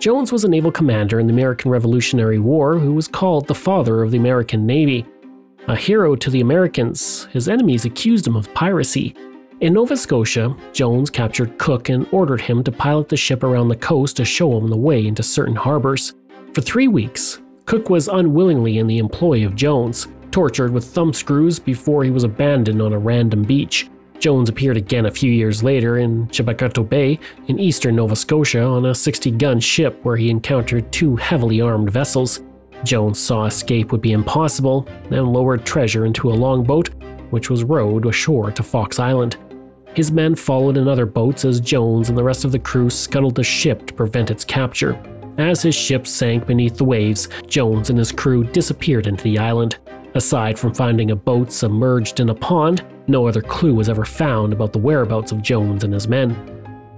Jones 0.00 0.32
was 0.32 0.42
a 0.42 0.48
naval 0.48 0.72
commander 0.72 1.20
in 1.20 1.28
the 1.28 1.32
American 1.32 1.70
Revolutionary 1.70 2.40
War 2.40 2.80
who 2.80 2.92
was 2.92 3.06
called 3.06 3.46
the 3.46 3.54
father 3.54 4.02
of 4.02 4.10
the 4.10 4.16
American 4.16 4.66
Navy. 4.66 5.06
A 5.68 5.76
hero 5.76 6.16
to 6.16 6.30
the 6.30 6.40
Americans, 6.40 7.26
his 7.26 7.48
enemies 7.48 7.84
accused 7.84 8.26
him 8.26 8.34
of 8.34 8.52
piracy. 8.52 9.14
In 9.60 9.74
Nova 9.74 9.96
Scotia, 9.96 10.52
Jones 10.72 11.10
captured 11.10 11.58
Cook 11.58 11.90
and 11.90 12.08
ordered 12.10 12.40
him 12.40 12.64
to 12.64 12.72
pilot 12.72 13.08
the 13.08 13.16
ship 13.16 13.44
around 13.44 13.68
the 13.68 13.76
coast 13.76 14.16
to 14.16 14.24
show 14.24 14.58
him 14.58 14.66
the 14.66 14.76
way 14.76 15.06
into 15.06 15.22
certain 15.22 15.54
harbors. 15.54 16.12
For 16.54 16.60
three 16.60 16.88
weeks, 16.88 17.38
Cook 17.66 17.88
was 17.88 18.08
unwillingly 18.08 18.78
in 18.78 18.88
the 18.88 18.98
employ 18.98 19.46
of 19.46 19.54
Jones, 19.54 20.08
tortured 20.36 20.70
with 20.70 20.84
thumbscrews 20.84 21.58
before 21.58 22.04
he 22.04 22.10
was 22.10 22.22
abandoned 22.22 22.82
on 22.82 22.92
a 22.92 22.98
random 22.98 23.42
beach. 23.42 23.88
Jones 24.18 24.50
appeared 24.50 24.76
again 24.76 25.06
a 25.06 25.10
few 25.10 25.32
years 25.32 25.62
later 25.62 25.96
in 25.96 26.26
Chedabucto 26.26 26.86
Bay 26.86 27.18
in 27.46 27.58
eastern 27.58 27.96
Nova 27.96 28.14
Scotia 28.14 28.62
on 28.62 28.84
a 28.84 28.94
60 28.94 29.30
gun 29.30 29.58
ship 29.58 29.98
where 30.04 30.18
he 30.18 30.28
encountered 30.28 30.92
two 30.92 31.16
heavily 31.16 31.62
armed 31.62 31.90
vessels. 31.90 32.42
Jones 32.84 33.18
saw 33.18 33.46
escape 33.46 33.92
would 33.92 34.02
be 34.02 34.12
impossible 34.12 34.86
and 35.10 35.32
lowered 35.32 35.64
treasure 35.64 36.04
into 36.04 36.30
a 36.30 36.34
longboat, 36.34 36.90
which 37.30 37.48
was 37.48 37.64
rowed 37.64 38.04
ashore 38.04 38.50
to 38.50 38.62
Fox 38.62 38.98
Island. 38.98 39.38
His 39.94 40.12
men 40.12 40.34
followed 40.34 40.76
in 40.76 40.86
other 40.86 41.06
boats 41.06 41.46
as 41.46 41.62
Jones 41.62 42.10
and 42.10 42.18
the 42.18 42.22
rest 42.22 42.44
of 42.44 42.52
the 42.52 42.58
crew 42.58 42.90
scuttled 42.90 43.36
the 43.36 43.42
ship 43.42 43.86
to 43.86 43.94
prevent 43.94 44.30
its 44.30 44.44
capture. 44.44 45.02
As 45.38 45.62
his 45.62 45.74
ship 45.74 46.06
sank 46.06 46.46
beneath 46.46 46.76
the 46.76 46.84
waves, 46.84 47.30
Jones 47.46 47.88
and 47.88 47.98
his 47.98 48.12
crew 48.12 48.44
disappeared 48.44 49.06
into 49.06 49.24
the 49.24 49.38
island. 49.38 49.78
Aside 50.16 50.58
from 50.58 50.72
finding 50.72 51.10
a 51.10 51.16
boat 51.16 51.52
submerged 51.52 52.20
in 52.20 52.30
a 52.30 52.34
pond, 52.34 52.82
no 53.06 53.28
other 53.28 53.42
clue 53.42 53.74
was 53.74 53.90
ever 53.90 54.06
found 54.06 54.54
about 54.54 54.72
the 54.72 54.78
whereabouts 54.78 55.30
of 55.30 55.42
Jones 55.42 55.84
and 55.84 55.92
his 55.92 56.08
men. 56.08 56.34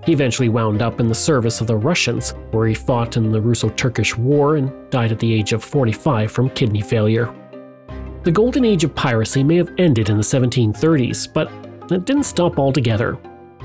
He 0.06 0.12
eventually 0.12 0.48
wound 0.48 0.82
up 0.82 1.00
in 1.00 1.08
the 1.08 1.16
service 1.16 1.60
of 1.60 1.66
the 1.66 1.76
Russians, 1.76 2.34
where 2.52 2.68
he 2.68 2.74
fought 2.74 3.16
in 3.16 3.32
the 3.32 3.40
Russo 3.40 3.70
Turkish 3.70 4.16
War 4.16 4.54
and 4.54 4.70
died 4.90 5.10
at 5.10 5.18
the 5.18 5.34
age 5.34 5.52
of 5.52 5.64
45 5.64 6.30
from 6.30 6.50
kidney 6.50 6.80
failure. 6.80 7.34
The 8.22 8.30
golden 8.30 8.64
age 8.64 8.84
of 8.84 8.94
piracy 8.94 9.42
may 9.42 9.56
have 9.56 9.74
ended 9.78 10.10
in 10.10 10.16
the 10.16 10.22
1730s, 10.22 11.34
but 11.34 11.50
it 11.90 12.04
didn't 12.04 12.22
stop 12.22 12.56
altogether. 12.56 13.18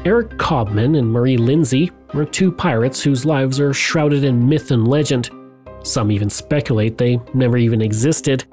Eric 0.04 0.40
Cobham 0.40 0.96
and 0.96 1.12
Marie 1.12 1.38
Lindsay 1.38 1.92
were 2.16 2.26
two 2.26 2.52
pirates 2.52 3.04
whose 3.04 3.24
lives 3.24 3.60
are 3.60 3.72
shrouded 3.72 4.24
in 4.24 4.50
myth 4.50 4.72
and 4.72 4.88
legend. 4.88 5.30
Some 5.84 6.12
even 6.12 6.32
speculate 6.32 6.98
they 6.98 7.20
never 7.36 7.58
even 7.58 7.84
existed, 7.84 8.46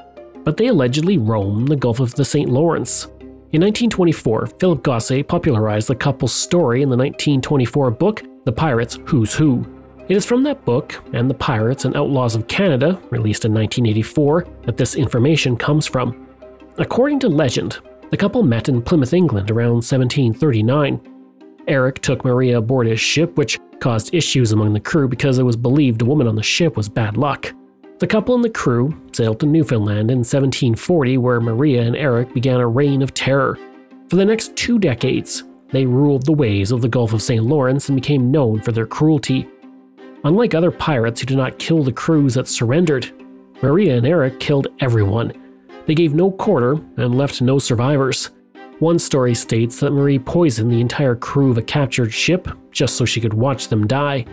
but 0.44 0.57
they 0.57 0.68
allegedly 0.68 1.18
roam 1.18 1.66
the 1.66 1.76
Gulf 1.76 2.00
of 2.00 2.14
the 2.14 2.24
St. 2.24 2.48
Lawrence. 2.48 3.05
In 3.53 3.62
1924, 3.62 4.46
Philip 4.59 4.83
Gosse 4.83 5.26
popularized 5.26 5.88
the 5.88 5.94
couple's 5.94 6.33
story 6.33 6.83
in 6.83 6.88
the 6.88 6.96
1924 6.96 7.90
book, 7.90 8.22
The 8.44 8.53
Pirates 8.53 8.98
Who's 9.07 9.35
Who. 9.35 9.66
It 10.09 10.16
is 10.16 10.24
from 10.24 10.42
that 10.44 10.64
book 10.64 11.03
and 11.12 11.29
The 11.29 11.35
Pirates 11.35 11.85
and 11.85 11.96
Outlaws 11.96 12.35
of 12.35 12.46
Canada, 12.48 13.00
released 13.11 13.44
in 13.44 13.53
1984, 13.53 14.46
that 14.66 14.76
this 14.76 14.94
information 14.94 15.57
comes 15.57 15.87
from. 15.87 16.29
According 16.79 17.18
to 17.20 17.29
legend, 17.29 17.79
the 18.11 18.16
couple 18.16 18.42
met 18.42 18.68
in 18.68 18.83
Plymouth, 18.83 19.12
England 19.12 19.50
around 19.50 19.85
1739. 19.85 21.00
Eric 21.68 22.00
took 22.00 22.24
Maria 22.24 22.59
aboard 22.59 22.87
his 22.87 23.00
ship, 23.00 23.37
which 23.37 23.59
caused 23.81 24.14
issues 24.14 24.53
among 24.53 24.72
the 24.72 24.81
crew 24.81 25.09
because 25.09 25.38
it 25.38 25.44
was 25.44 25.57
believed 25.57 26.03
a 26.03 26.05
woman 26.05 26.26
on 26.26 26.37
the 26.37 26.42
ship 26.42 26.76
was 26.76 26.88
bad 26.88 27.16
luck. 27.16 27.53
The 28.00 28.06
couple 28.06 28.34
and 28.34 28.42
the 28.42 28.48
crew 28.48 28.98
sailed 29.12 29.40
to 29.40 29.46
Newfoundland 29.46 30.10
in 30.10 30.20
1740, 30.20 31.18
where 31.18 31.38
Maria 31.38 31.82
and 31.82 31.94
Eric 31.94 32.32
began 32.32 32.58
a 32.58 32.66
reign 32.66 33.02
of 33.02 33.12
terror. 33.12 33.58
For 34.08 34.16
the 34.16 34.24
next 34.24 34.56
two 34.56 34.78
decades, 34.78 35.44
they 35.68 35.84
ruled 35.84 36.24
the 36.24 36.32
ways 36.32 36.72
of 36.72 36.80
the 36.80 36.88
Gulf 36.88 37.12
of 37.12 37.20
St. 37.20 37.44
Lawrence 37.44 37.90
and 37.90 38.00
became 38.00 38.30
known 38.30 38.62
for 38.62 38.72
their 38.72 38.86
cruelty. 38.86 39.46
Unlike 40.24 40.54
other 40.54 40.70
pirates 40.70 41.20
who 41.20 41.26
did 41.26 41.36
not 41.36 41.58
kill 41.58 41.84
the 41.84 41.92
crews 41.92 42.32
that 42.34 42.48
surrendered, 42.48 43.12
Maria 43.60 43.98
and 43.98 44.06
Eric 44.06 44.40
killed 44.40 44.68
everyone. 44.80 45.34
They 45.84 45.94
gave 45.94 46.14
no 46.14 46.30
quarter 46.30 46.80
and 46.96 47.18
left 47.18 47.42
no 47.42 47.58
survivors. 47.58 48.30
One 48.78 48.98
story 48.98 49.34
states 49.34 49.78
that 49.80 49.90
Marie 49.90 50.18
poisoned 50.18 50.72
the 50.72 50.80
entire 50.80 51.16
crew 51.16 51.50
of 51.50 51.58
a 51.58 51.62
captured 51.62 52.14
ship 52.14 52.48
just 52.70 52.96
so 52.96 53.04
she 53.04 53.20
could 53.20 53.34
watch 53.34 53.68
them 53.68 53.86
die. 53.86 54.24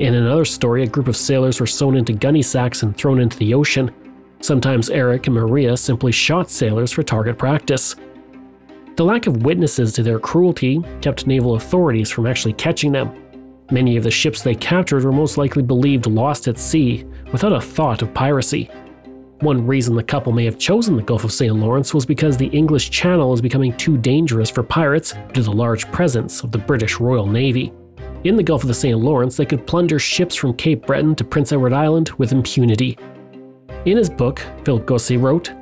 In 0.00 0.14
another 0.14 0.44
story, 0.44 0.82
a 0.82 0.88
group 0.88 1.06
of 1.06 1.16
sailors 1.16 1.60
were 1.60 1.66
sewn 1.66 1.96
into 1.96 2.12
gunny 2.12 2.42
sacks 2.42 2.82
and 2.82 2.96
thrown 2.96 3.20
into 3.20 3.38
the 3.38 3.54
ocean. 3.54 3.92
Sometimes 4.40 4.90
Eric 4.90 5.28
and 5.28 5.36
Maria 5.36 5.76
simply 5.76 6.10
shot 6.10 6.50
sailors 6.50 6.90
for 6.90 7.04
target 7.04 7.38
practice. 7.38 7.94
The 8.96 9.04
lack 9.04 9.26
of 9.26 9.44
witnesses 9.44 9.92
to 9.94 10.02
their 10.02 10.18
cruelty 10.18 10.82
kept 11.00 11.28
naval 11.28 11.54
authorities 11.54 12.10
from 12.10 12.26
actually 12.26 12.54
catching 12.54 12.90
them. 12.90 13.12
Many 13.70 13.96
of 13.96 14.02
the 14.02 14.10
ships 14.10 14.42
they 14.42 14.54
captured 14.54 15.04
were 15.04 15.12
most 15.12 15.38
likely 15.38 15.62
believed 15.62 16.06
lost 16.06 16.48
at 16.48 16.58
sea, 16.58 17.04
without 17.32 17.52
a 17.52 17.60
thought 17.60 18.02
of 18.02 18.12
piracy. 18.12 18.68
One 19.40 19.66
reason 19.66 19.94
the 19.94 20.02
couple 20.02 20.32
may 20.32 20.44
have 20.44 20.58
chosen 20.58 20.96
the 20.96 21.02
Gulf 21.02 21.24
of 21.24 21.32
St. 21.32 21.54
Lawrence 21.54 21.94
was 21.94 22.04
because 22.04 22.36
the 22.36 22.46
English 22.48 22.90
Channel 22.90 23.32
is 23.32 23.40
becoming 23.40 23.76
too 23.76 23.96
dangerous 23.96 24.50
for 24.50 24.62
pirates 24.62 25.12
due 25.28 25.34
to 25.34 25.42
the 25.42 25.52
large 25.52 25.90
presence 25.92 26.42
of 26.42 26.50
the 26.50 26.58
British 26.58 26.98
Royal 26.98 27.26
Navy. 27.26 27.72
In 28.24 28.36
the 28.36 28.42
Gulf 28.42 28.62
of 28.62 28.68
the 28.68 28.74
St. 28.74 28.98
Lawrence, 28.98 29.36
they 29.36 29.44
could 29.44 29.66
plunder 29.66 29.98
ships 29.98 30.34
from 30.34 30.54
Cape 30.54 30.86
Breton 30.86 31.14
to 31.16 31.24
Prince 31.24 31.52
Edward 31.52 31.74
Island 31.74 32.08
with 32.16 32.32
impunity. 32.32 32.96
In 33.84 33.98
his 33.98 34.08
book, 34.08 34.40
Gosse 34.64 35.10
wrote, 35.10 35.52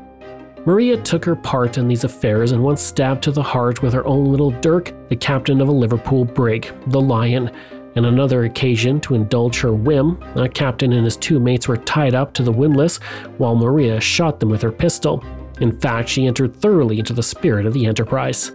Maria 0.64 0.96
took 0.96 1.24
her 1.24 1.34
part 1.34 1.76
in 1.76 1.88
these 1.88 2.04
affairs 2.04 2.52
and 2.52 2.62
once 2.62 2.80
stabbed 2.80 3.20
to 3.24 3.32
the 3.32 3.42
heart 3.42 3.82
with 3.82 3.92
her 3.92 4.06
own 4.06 4.26
little 4.26 4.52
dirk 4.60 4.92
the 5.08 5.16
captain 5.16 5.60
of 5.60 5.66
a 5.66 5.72
Liverpool 5.72 6.24
brig, 6.24 6.72
the 6.86 7.00
Lion. 7.00 7.50
On 7.96 8.04
another 8.04 8.44
occasion, 8.44 9.00
to 9.00 9.16
indulge 9.16 9.58
her 9.58 9.74
whim, 9.74 10.22
a 10.36 10.48
captain 10.48 10.92
and 10.92 11.04
his 11.04 11.16
two 11.16 11.40
mates 11.40 11.66
were 11.66 11.78
tied 11.78 12.14
up 12.14 12.32
to 12.34 12.44
the 12.44 12.52
windlass 12.52 12.98
while 13.38 13.56
Maria 13.56 14.00
shot 14.00 14.38
them 14.38 14.50
with 14.50 14.62
her 14.62 14.70
pistol. 14.70 15.24
In 15.60 15.76
fact, 15.80 16.08
she 16.08 16.26
entered 16.26 16.54
thoroughly 16.54 17.00
into 17.00 17.12
the 17.12 17.24
spirit 17.24 17.66
of 17.66 17.74
the 17.74 17.86
enterprise. 17.86 18.52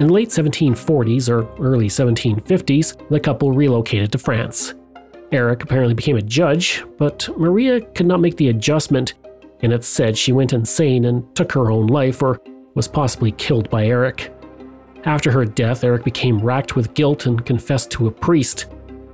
In 0.00 0.08
late 0.08 0.28
1740s 0.28 1.28
or 1.28 1.48
early 1.60 1.88
1750s, 1.88 3.08
the 3.08 3.18
couple 3.18 3.52
relocated 3.52 4.12
to 4.12 4.18
France. 4.18 4.74
Eric 5.32 5.64
apparently 5.64 5.94
became 5.94 6.16
a 6.16 6.22
judge, 6.22 6.84
but 6.98 7.28
Maria 7.36 7.80
could 7.80 8.06
not 8.06 8.20
make 8.20 8.36
the 8.36 8.48
adjustment 8.48 9.14
and 9.60 9.72
it's 9.72 9.88
said 9.88 10.16
she 10.16 10.32
went 10.32 10.52
insane 10.52 11.04
and 11.06 11.34
took 11.34 11.52
her 11.52 11.70
own 11.70 11.88
life 11.88 12.22
or 12.22 12.40
was 12.74 12.88
possibly 12.88 13.32
killed 13.32 13.68
by 13.70 13.86
Eric. 13.86 14.32
After 15.04 15.30
her 15.30 15.44
death, 15.44 15.84
Eric 15.84 16.04
became 16.04 16.38
racked 16.38 16.76
with 16.76 16.94
guilt 16.94 17.26
and 17.26 17.44
confessed 17.44 17.90
to 17.92 18.06
a 18.06 18.10
priest. 18.10 18.66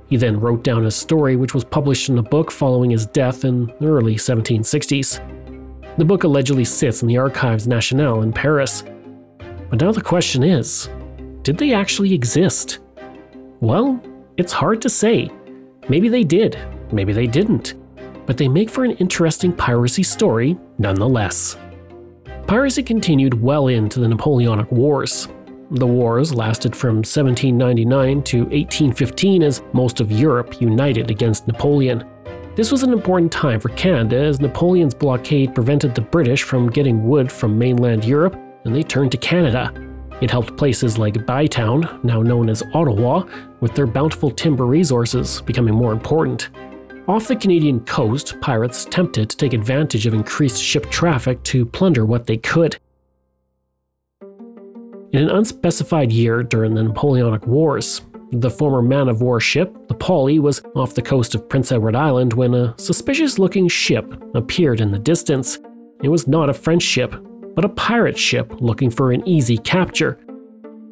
He 0.07 0.17
then 0.17 0.39
wrote 0.39 0.63
down 0.63 0.83
his 0.83 0.95
story, 0.95 1.35
which 1.35 1.53
was 1.53 1.63
published 1.63 2.09
in 2.09 2.17
a 2.17 2.23
book 2.23 2.51
following 2.51 2.91
his 2.91 3.07
death 3.07 3.43
in 3.43 3.67
the 3.79 3.87
early 3.87 4.15
1760s. 4.15 5.97
The 5.97 6.05
book 6.05 6.25
allegedly 6.25 6.65
sits 6.65 7.01
in 7.01 7.07
the 7.07 7.17
Archives 7.17 7.67
Nationales 7.67 8.23
in 8.23 8.33
Paris. 8.33 8.83
But 9.69 9.81
now 9.81 9.91
the 9.91 10.01
question 10.01 10.43
is 10.43 10.89
did 11.43 11.57
they 11.57 11.73
actually 11.73 12.13
exist? 12.13 12.79
Well, 13.59 14.01
it's 14.37 14.51
hard 14.51 14.81
to 14.81 14.89
say. 14.89 15.29
Maybe 15.87 16.09
they 16.09 16.23
did, 16.23 16.57
maybe 16.91 17.13
they 17.13 17.27
didn't 17.27 17.75
but 18.25 18.37
they 18.37 18.47
make 18.47 18.69
for 18.69 18.83
an 18.83 18.91
interesting 18.97 19.53
piracy 19.53 20.03
story 20.03 20.57
nonetheless. 20.77 21.57
Piracy 22.47 22.83
continued 22.83 23.41
well 23.41 23.67
into 23.67 23.99
the 23.99 24.07
Napoleonic 24.07 24.71
Wars. 24.71 25.27
The 25.71 25.87
wars 25.87 26.33
lasted 26.33 26.75
from 26.75 26.97
1799 26.97 28.23
to 28.23 28.37
1815 28.41 29.43
as 29.43 29.63
most 29.73 29.99
of 29.99 30.11
Europe 30.11 30.61
united 30.61 31.09
against 31.09 31.47
Napoleon. 31.47 32.03
This 32.55 32.71
was 32.71 32.83
an 32.83 32.93
important 32.93 33.31
time 33.31 33.59
for 33.59 33.69
Canada 33.69 34.17
as 34.17 34.39
Napoleon's 34.39 34.93
blockade 34.93 35.55
prevented 35.55 35.95
the 35.95 36.01
British 36.01 36.43
from 36.43 36.69
getting 36.69 37.07
wood 37.07 37.31
from 37.31 37.57
mainland 37.57 38.05
Europe 38.05 38.39
and 38.65 38.75
they 38.75 38.83
turned 38.83 39.11
to 39.11 39.17
Canada. 39.17 39.73
It 40.21 40.31
helped 40.31 40.57
places 40.57 40.97
like 40.97 41.13
Bytown, 41.25 42.03
now 42.03 42.21
known 42.21 42.49
as 42.49 42.63
Ottawa, 42.73 43.23
with 43.59 43.73
their 43.75 43.87
bountiful 43.87 44.31
timber 44.31 44.65
resources 44.65 45.41
becoming 45.41 45.73
more 45.73 45.91
important. 45.91 46.49
Off 47.07 47.27
the 47.27 47.35
Canadian 47.35 47.81
coast, 47.81 48.39
pirates 48.41 48.85
tempted 48.85 49.29
to 49.29 49.37
take 49.37 49.53
advantage 49.53 50.07
of 50.07 50.13
increased 50.13 50.61
ship 50.61 50.89
traffic 50.89 51.41
to 51.43 51.65
plunder 51.65 52.05
what 52.05 52.25
they 52.25 52.37
could. 52.37 52.77
In 55.11 55.21
an 55.21 55.29
unspecified 55.29 56.11
year 56.11 56.43
during 56.43 56.73
the 56.73 56.83
Napoleonic 56.83 57.45
Wars, 57.45 58.01
the 58.31 58.49
former 58.49 58.81
man 58.81 59.07
of 59.07 59.21
war 59.21 59.39
ship, 59.39 59.73
the 59.87 59.93
Polly, 59.93 60.39
was 60.39 60.61
off 60.75 60.95
the 60.95 61.01
coast 61.01 61.35
of 61.35 61.47
Prince 61.47 61.71
Edward 61.71 61.95
Island 61.95 62.33
when 62.33 62.53
a 62.53 62.73
suspicious 62.77 63.37
looking 63.37 63.67
ship 63.67 64.21
appeared 64.33 64.81
in 64.81 64.91
the 64.91 64.99
distance. 64.99 65.59
It 66.03 66.09
was 66.09 66.27
not 66.27 66.49
a 66.49 66.53
French 66.53 66.83
ship, 66.83 67.15
but 67.55 67.65
a 67.65 67.69
pirate 67.69 68.17
ship 68.17 68.53
looking 68.59 68.89
for 68.89 69.11
an 69.11 69.27
easy 69.27 69.57
capture. 69.57 70.19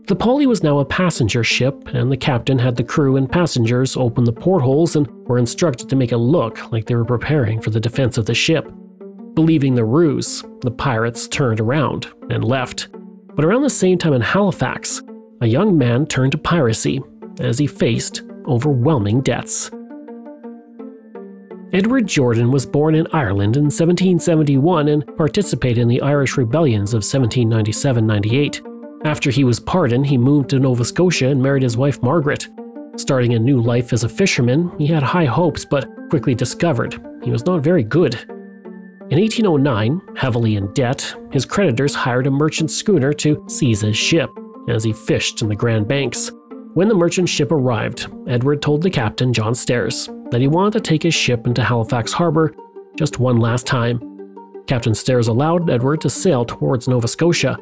The 0.08 0.16
Polly 0.16 0.48
was 0.48 0.64
now 0.64 0.80
a 0.80 0.86
passenger 0.86 1.44
ship, 1.44 1.88
and 1.94 2.12
the 2.12 2.18
captain 2.18 2.60
had 2.60 2.76
the 2.76 2.84
crew 2.84 3.16
and 3.16 3.32
passengers 3.32 3.96
open 3.96 4.24
the 4.24 4.34
portholes 4.34 4.96
and 4.96 5.08
were 5.28 5.38
instructed 5.38 5.90
to 5.90 5.96
make 5.96 6.12
it 6.12 6.18
look 6.18 6.72
like 6.72 6.86
they 6.86 6.96
were 6.96 7.06
preparing 7.06 7.62
for 7.62 7.70
the 7.70 7.80
defense 7.80 8.18
of 8.18 8.26
the 8.26 8.34
ship. 8.34 8.70
Believing 9.34 9.76
the 9.76 9.86
ruse, 9.86 10.44
the 10.62 10.72
pirates 10.72 11.28
turned 11.28 11.60
around 11.60 12.08
and 12.30 12.44
left. 12.44 12.90
But 13.36 13.46
around 13.46 13.62
the 13.62 13.70
same 13.70 13.98
time 13.98 14.14
in 14.14 14.22
Halifax, 14.22 15.02
a 15.42 15.48
young 15.48 15.78
man 15.78 16.06
turned 16.06 16.34
to 16.34 16.38
piracy 16.38 17.02
as 17.40 17.58
he 17.58 17.66
faced 17.66 18.24
overwhelming 18.46 19.22
debts. 19.22 19.72
Edward 21.74 22.06
Jordan 22.06 22.52
was 22.52 22.68
born 22.68 22.94
in 22.94 23.08
Ireland 23.14 23.58
in 23.58 23.64
1771 23.64 24.90
and 24.90 25.18
participated 25.18 25.80
in 25.80 25.88
the 25.88 26.02
Irish 26.02 26.38
rebellions 26.38 26.94
of 26.94 26.98
1797 26.98 28.06
98. 28.06 28.62
After 29.06 29.32
he 29.32 29.44
was 29.44 29.60
pardoned, 29.60 30.06
he 30.06 30.16
moved 30.16 30.52
to 30.52 30.60
Nova 30.60 30.86
Scotia 30.86 31.30
and 31.30 31.42
married 31.42 31.64
his 31.64 31.76
wife 31.76 32.00
Margaret. 32.04 32.48
Starting 32.96 33.34
a 33.34 33.40
new 33.40 33.60
life 33.60 33.92
as 33.92 34.04
a 34.04 34.10
fisherman, 34.10 34.72
he 34.78 34.86
had 34.86 35.02
high 35.02 35.26
hopes 35.26 35.66
but 35.66 35.90
quickly 36.12 36.36
discovered 36.36 36.96
he 37.24 37.32
was 37.32 37.48
not 37.48 37.64
very 37.64 37.84
good. 37.84 38.14
In 39.10 39.20
1809, 39.20 40.00
heavily 40.16 40.58
in 40.58 40.72
debt, 40.74 41.16
his 41.32 41.44
creditors 41.44 41.96
hired 41.96 42.28
a 42.28 42.32
merchant 42.32 42.70
schooner 42.70 43.14
to 43.14 43.44
seize 43.48 43.82
his 43.82 43.98
ship 43.98 44.30
as 44.70 44.84
he 44.84 44.94
fished 44.94 45.42
in 45.42 45.50
the 45.50 45.56
Grand 45.56 45.88
Banks. 45.88 46.32
When 46.74 46.88
the 46.88 46.96
merchant 46.96 47.30
ship 47.30 47.52
arrived, 47.52 48.08
Edward 48.28 48.64
told 48.64 48.82
the 48.82 48.90
captain, 48.90 49.32
John 49.32 49.54
Stairs, 49.54 50.10
that 50.32 50.42
he 50.42 50.48
wanted 50.48 50.74
to 50.74 50.80
take 50.80 51.04
his 51.04 51.14
ship 51.14 51.46
into 51.46 51.64
Halifax 51.64 52.12
Harbor 52.12 52.56
just 52.98 53.20
one 53.20 53.38
last 53.38 53.68
time. 53.68 54.02
Captain 54.66 54.96
Stairs 54.96 55.28
allowed 55.28 55.70
Edward 55.70 56.02
to 56.02 56.10
sail 56.10 56.44
towards 56.44 56.88
Nova 56.88 57.08
Scotia, 57.08 57.60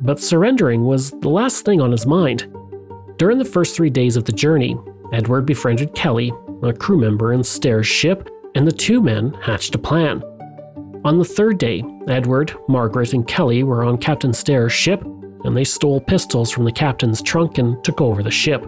but 0.00 0.18
surrendering 0.18 0.86
was 0.86 1.10
the 1.10 1.28
last 1.28 1.66
thing 1.66 1.82
on 1.82 1.92
his 1.92 2.06
mind. 2.06 2.50
During 3.18 3.36
the 3.36 3.44
first 3.44 3.76
three 3.76 3.90
days 3.90 4.16
of 4.16 4.24
the 4.24 4.32
journey, 4.32 4.78
Edward 5.12 5.44
befriended 5.44 5.94
Kelly, 5.94 6.32
a 6.62 6.72
crew 6.72 6.98
member 6.98 7.34
in 7.34 7.44
Stairs' 7.44 7.86
ship, 7.86 8.30
and 8.54 8.66
the 8.66 8.72
two 8.72 9.02
men 9.02 9.34
hatched 9.42 9.74
a 9.74 9.78
plan. 9.78 10.22
On 11.04 11.18
the 11.18 11.24
third 11.24 11.58
day, 11.58 11.84
Edward, 12.08 12.54
Margaret, 12.66 13.12
and 13.12 13.28
Kelly 13.28 13.62
were 13.62 13.84
on 13.84 13.98
Captain 13.98 14.32
Stairs' 14.32 14.72
ship, 14.72 15.04
and 15.44 15.56
they 15.56 15.64
stole 15.64 16.00
pistols 16.00 16.50
from 16.50 16.64
the 16.64 16.72
captain's 16.72 17.22
trunk 17.22 17.58
and 17.58 17.82
took 17.84 18.00
over 18.00 18.22
the 18.22 18.30
ship. 18.30 18.66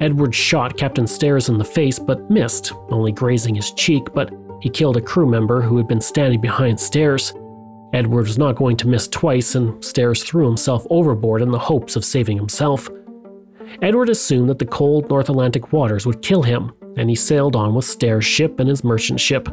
Edward 0.00 0.34
shot 0.34 0.76
Captain 0.76 1.06
Stairs 1.06 1.48
in 1.48 1.58
the 1.58 1.64
face 1.64 1.98
but 1.98 2.30
missed, 2.30 2.72
only 2.90 3.12
grazing 3.12 3.54
his 3.54 3.72
cheek, 3.72 4.12
but 4.12 4.32
he 4.60 4.68
killed 4.68 4.96
a 4.96 5.00
crew 5.00 5.26
member 5.26 5.60
who 5.60 5.76
had 5.76 5.88
been 5.88 6.00
standing 6.00 6.40
behind 6.40 6.78
Stairs. 6.78 7.32
Edward 7.92 8.26
was 8.26 8.38
not 8.38 8.56
going 8.56 8.76
to 8.76 8.88
miss 8.88 9.08
twice, 9.08 9.54
and 9.54 9.82
Stairs 9.84 10.22
threw 10.22 10.46
himself 10.46 10.86
overboard 10.90 11.42
in 11.42 11.50
the 11.50 11.58
hopes 11.58 11.96
of 11.96 12.04
saving 12.04 12.36
himself. 12.36 12.88
Edward 13.82 14.10
assumed 14.10 14.48
that 14.50 14.58
the 14.58 14.66
cold 14.66 15.08
North 15.08 15.28
Atlantic 15.28 15.72
waters 15.72 16.06
would 16.06 16.22
kill 16.22 16.42
him, 16.42 16.72
and 16.96 17.08
he 17.08 17.16
sailed 17.16 17.56
on 17.56 17.74
with 17.74 17.84
Stairs' 17.84 18.24
ship 18.24 18.60
and 18.60 18.68
his 18.68 18.84
merchant 18.84 19.18
ship. 19.18 19.48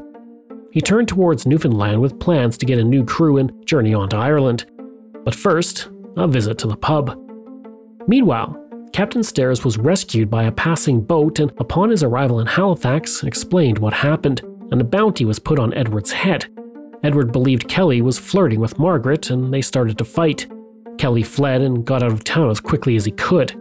He 0.72 0.82
turned 0.82 1.08
towards 1.08 1.48
Newfoundland 1.48 2.02
with 2.02 2.20
plans 2.20 2.58
to 2.58 2.66
get 2.66 2.80
a 2.80 2.84
new 2.84 3.04
crew 3.04 3.38
and 3.38 3.66
journey 3.66 3.94
on 3.94 4.10
to 4.10 4.18
Ireland. 4.18 4.66
But 5.24 5.34
first, 5.34 5.90
a 6.18 6.28
visit 6.28 6.58
to 6.60 6.68
the 6.68 6.76
pub. 6.76 7.18
Meanwhile, 8.08 8.56
Captain 8.94 9.24
Stairs 9.24 9.64
was 9.64 9.78
rescued 9.78 10.30
by 10.30 10.44
a 10.44 10.52
passing 10.52 11.02
boat 11.02 11.40
and, 11.40 11.52
upon 11.60 11.90
his 11.90 12.04
arrival 12.04 12.40
in 12.40 12.48
Halifax, 12.48 13.24
explained 13.24 13.78
what 13.78 13.94
happened, 13.94 14.42
and 14.72 14.82
a 14.82 14.86
bounty 14.86 15.26
was 15.26 15.40
put 15.40 15.60
on 15.60 15.74
Edward's 15.74 16.12
head. 16.12 16.48
Edward 17.04 17.32
believed 17.32 17.68
Kelly 17.68 18.02
was 18.02 18.18
flirting 18.18 18.60
with 18.60 18.80
Margaret, 18.80 19.30
and 19.30 19.54
they 19.54 19.62
started 19.62 19.98
to 20.00 20.06
fight. 20.06 20.48
Kelly 20.98 21.22
fled 21.22 21.62
and 21.62 21.86
got 21.86 22.02
out 22.02 22.12
of 22.12 22.24
town 22.24 22.50
as 22.50 22.60
quickly 22.60 22.96
as 22.96 23.06
he 23.06 23.12
could. 23.12 23.54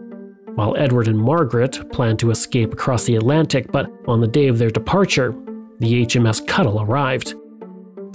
While 0.55 0.75
Edward 0.75 1.07
and 1.07 1.19
Margaret 1.19 1.91
planned 1.91 2.17
to 2.19 2.31
escape 2.31 2.73
across 2.73 3.03
the 3.03 3.15
Atlantic, 3.15 3.71
but 3.71 3.91
on 4.07 4.21
the 4.21 4.27
day 4.27 4.47
of 4.47 4.57
their 4.57 4.71
departure, 4.71 5.35
the 5.79 6.03
HMS 6.03 6.47
Cuttle 6.47 6.81
arrived. 6.81 7.35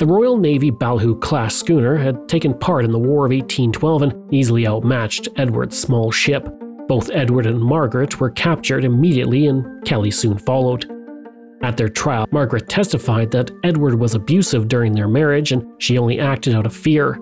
The 0.02 0.08
Royal 0.08 0.36
Navy 0.36 0.70
Ballahoo 0.70 1.16
class 1.16 1.54
schooner 1.54 1.96
had 1.96 2.28
taken 2.28 2.58
part 2.58 2.84
in 2.84 2.90
the 2.90 2.98
War 2.98 3.24
of 3.24 3.30
1812 3.30 4.02
and 4.02 4.34
easily 4.34 4.66
outmatched 4.66 5.28
Edward's 5.36 5.78
small 5.78 6.10
ship. 6.10 6.48
Both 6.88 7.12
Edward 7.12 7.46
and 7.46 7.60
Margaret 7.60 8.18
were 8.18 8.30
captured 8.30 8.84
immediately, 8.84 9.46
and 9.46 9.64
Kelly 9.84 10.10
soon 10.10 10.38
followed. 10.38 10.90
At 11.62 11.76
their 11.76 11.88
trial, 11.88 12.26
Margaret 12.32 12.68
testified 12.68 13.30
that 13.30 13.52
Edward 13.62 13.94
was 13.94 14.16
abusive 14.16 14.66
during 14.66 14.92
their 14.92 15.06
marriage 15.06 15.52
and 15.52 15.64
she 15.78 15.98
only 15.98 16.18
acted 16.18 16.56
out 16.56 16.66
of 16.66 16.74
fear. 16.74 17.16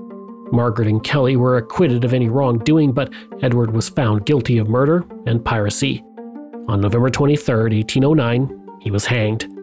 Margaret 0.51 0.89
and 0.89 1.05
Kelly 1.05 1.37
were 1.37 1.59
acquitted 1.59 2.03
of 2.03 2.15
any 2.15 2.31
wrongdoing, 2.31 2.93
but 2.93 3.13
Edward 3.43 3.75
was 3.75 3.91
found 3.91 4.25
guilty 4.25 4.57
of 4.57 4.71
murder 4.71 5.05
and 5.27 5.45
piracy. 5.45 6.03
On 6.67 6.81
November 6.81 7.11
23, 7.11 7.55
1809, 7.77 8.79
he 8.81 8.91
was 8.91 9.05
hanged. 9.05 9.60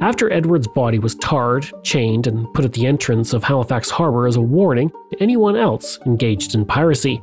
After 0.00 0.32
Edward's 0.32 0.68
body 0.68 0.98
was 0.98 1.16
tarred, 1.16 1.70
chained, 1.82 2.26
and 2.26 2.52
put 2.54 2.64
at 2.64 2.72
the 2.72 2.86
entrance 2.86 3.32
of 3.32 3.42
Halifax 3.42 3.90
Harbor 3.90 4.26
as 4.26 4.36
a 4.36 4.40
warning 4.40 4.90
to 5.10 5.22
anyone 5.22 5.56
else 5.56 5.98
engaged 6.06 6.54
in 6.54 6.64
piracy. 6.64 7.20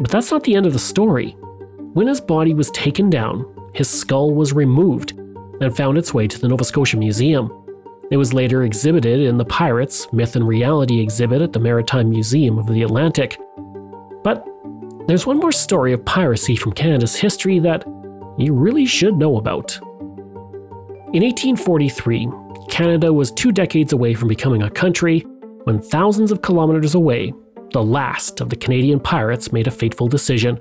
But 0.00 0.10
that's 0.10 0.30
not 0.30 0.42
the 0.44 0.54
end 0.54 0.66
of 0.66 0.72
the 0.72 0.78
story. 0.78 1.36
When 1.92 2.06
his 2.06 2.20
body 2.20 2.54
was 2.54 2.70
taken 2.72 3.08
down, 3.10 3.46
his 3.74 3.88
skull 3.88 4.34
was 4.34 4.52
removed 4.52 5.12
and 5.60 5.76
found 5.76 5.98
its 5.98 6.12
way 6.12 6.26
to 6.26 6.38
the 6.38 6.48
Nova 6.48 6.64
Scotia 6.64 6.96
Museum. 6.96 7.52
It 8.10 8.16
was 8.16 8.32
later 8.32 8.62
exhibited 8.62 9.20
in 9.20 9.38
the 9.38 9.44
Pirates 9.44 10.12
Myth 10.12 10.34
and 10.34 10.46
Reality 10.46 11.00
exhibit 11.00 11.42
at 11.42 11.52
the 11.52 11.60
Maritime 11.60 12.10
Museum 12.10 12.58
of 12.58 12.66
the 12.66 12.82
Atlantic. 12.82 13.38
But 14.24 14.46
there's 15.06 15.26
one 15.26 15.38
more 15.38 15.52
story 15.52 15.92
of 15.92 16.04
piracy 16.04 16.56
from 16.56 16.72
Canada's 16.72 17.16
history 17.16 17.58
that 17.60 17.84
you 18.38 18.54
really 18.54 18.86
should 18.86 19.16
know 19.16 19.36
about. 19.36 19.78
In 21.14 21.22
1843, 21.22 22.28
Canada 22.68 23.10
was 23.10 23.32
two 23.32 23.50
decades 23.50 23.94
away 23.94 24.12
from 24.12 24.28
becoming 24.28 24.62
a 24.62 24.70
country 24.70 25.20
when 25.64 25.80
thousands 25.80 26.30
of 26.30 26.42
kilometers 26.42 26.94
away, 26.94 27.32
the 27.72 27.82
last 27.82 28.42
of 28.42 28.50
the 28.50 28.56
Canadian 28.56 29.00
pirates 29.00 29.50
made 29.50 29.66
a 29.66 29.70
fateful 29.70 30.06
decision. 30.06 30.58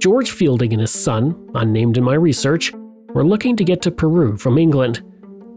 George 0.00 0.32
Fielding 0.32 0.72
and 0.72 0.80
his 0.80 0.90
son, 0.90 1.48
unnamed 1.54 1.96
in 1.96 2.02
my 2.02 2.14
research, 2.14 2.72
were 3.14 3.24
looking 3.24 3.54
to 3.54 3.62
get 3.62 3.80
to 3.82 3.92
Peru 3.92 4.36
from 4.36 4.58
England. 4.58 5.04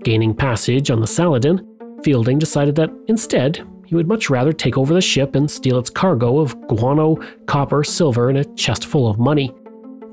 Gaining 0.04 0.36
passage 0.36 0.92
on 0.92 1.02
the 1.02 1.08
Saladin, 1.08 1.66
Fielding 2.04 2.38
decided 2.38 2.76
that 2.76 2.92
instead, 3.08 3.68
he 3.88 3.96
would 3.96 4.08
much 4.08 4.30
rather 4.30 4.54
take 4.54 4.78
over 4.78 4.94
the 4.94 5.02
ship 5.02 5.34
and 5.34 5.50
steal 5.50 5.80
its 5.80 5.90
cargo 5.90 6.38
of 6.38 6.56
guano, 6.68 7.16
copper, 7.48 7.84
silver, 7.84 8.30
and 8.30 8.38
a 8.38 8.46
chest 8.54 8.86
full 8.86 9.10
of 9.10 9.18
money. 9.18 9.52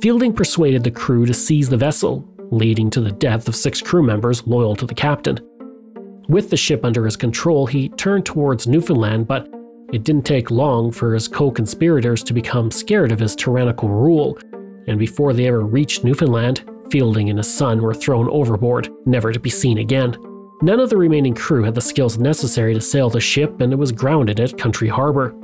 Fielding 0.01 0.33
persuaded 0.33 0.83
the 0.83 0.91
crew 0.91 1.27
to 1.27 1.35
seize 1.35 1.69
the 1.69 1.77
vessel, 1.77 2.27
leading 2.51 2.91
to 2.91 3.01
the 3.01 3.13
death 3.13 3.49
of 3.49 3.57
six 3.57 3.81
crew 3.81 4.03
members 4.03 4.47
loyal 4.47 4.77
to 4.77 4.87
the 4.87 4.95
captain. 4.95 5.39
With 6.29 6.51
the 6.51 6.57
ship 6.57 6.85
under 6.85 7.05
his 7.05 7.17
control, 7.17 7.67
he 7.67 7.89
turned 7.91 8.27
towards 8.27 8.67
Newfoundland, 8.67 9.29
but 9.29 9.49
it 9.93 10.03
didn't 10.03 10.27
take 10.27 10.51
long 10.51 10.91
for 10.91 11.15
his 11.15 11.29
co 11.29 11.51
conspirators 11.51 12.23
to 12.25 12.33
become 12.33 12.71
scared 12.71 13.13
of 13.13 13.21
his 13.21 13.37
tyrannical 13.37 13.89
rule, 13.89 14.39
and 14.89 14.99
before 14.99 15.33
they 15.33 15.47
ever 15.47 15.61
reached 15.61 16.05
Newfoundland, 16.05 16.65
Fielding 16.91 17.31
and 17.31 17.39
his 17.39 17.53
son 17.53 17.83
were 17.83 17.95
thrown 17.95 18.29
overboard, 18.31 18.89
never 19.07 19.33
to 19.33 19.41
be 19.41 19.51
seen 19.51 19.79
again. 19.79 20.17
None 20.63 20.81
of 20.81 20.89
the 20.89 20.97
remaining 20.97 21.35
crew 21.35 21.63
had 21.63 21.75
the 21.75 21.81
skills 21.81 22.19
necessary 22.19 22.75
to 22.75 22.81
sail 22.81 23.11
the 23.11 23.21
ship, 23.21 23.61
and 23.61 23.73
it 23.73 23.77
was 23.77 23.93
grounded 23.93 24.41
at 24.41 24.57
Country 24.57 24.89
Harbor. 24.89 25.35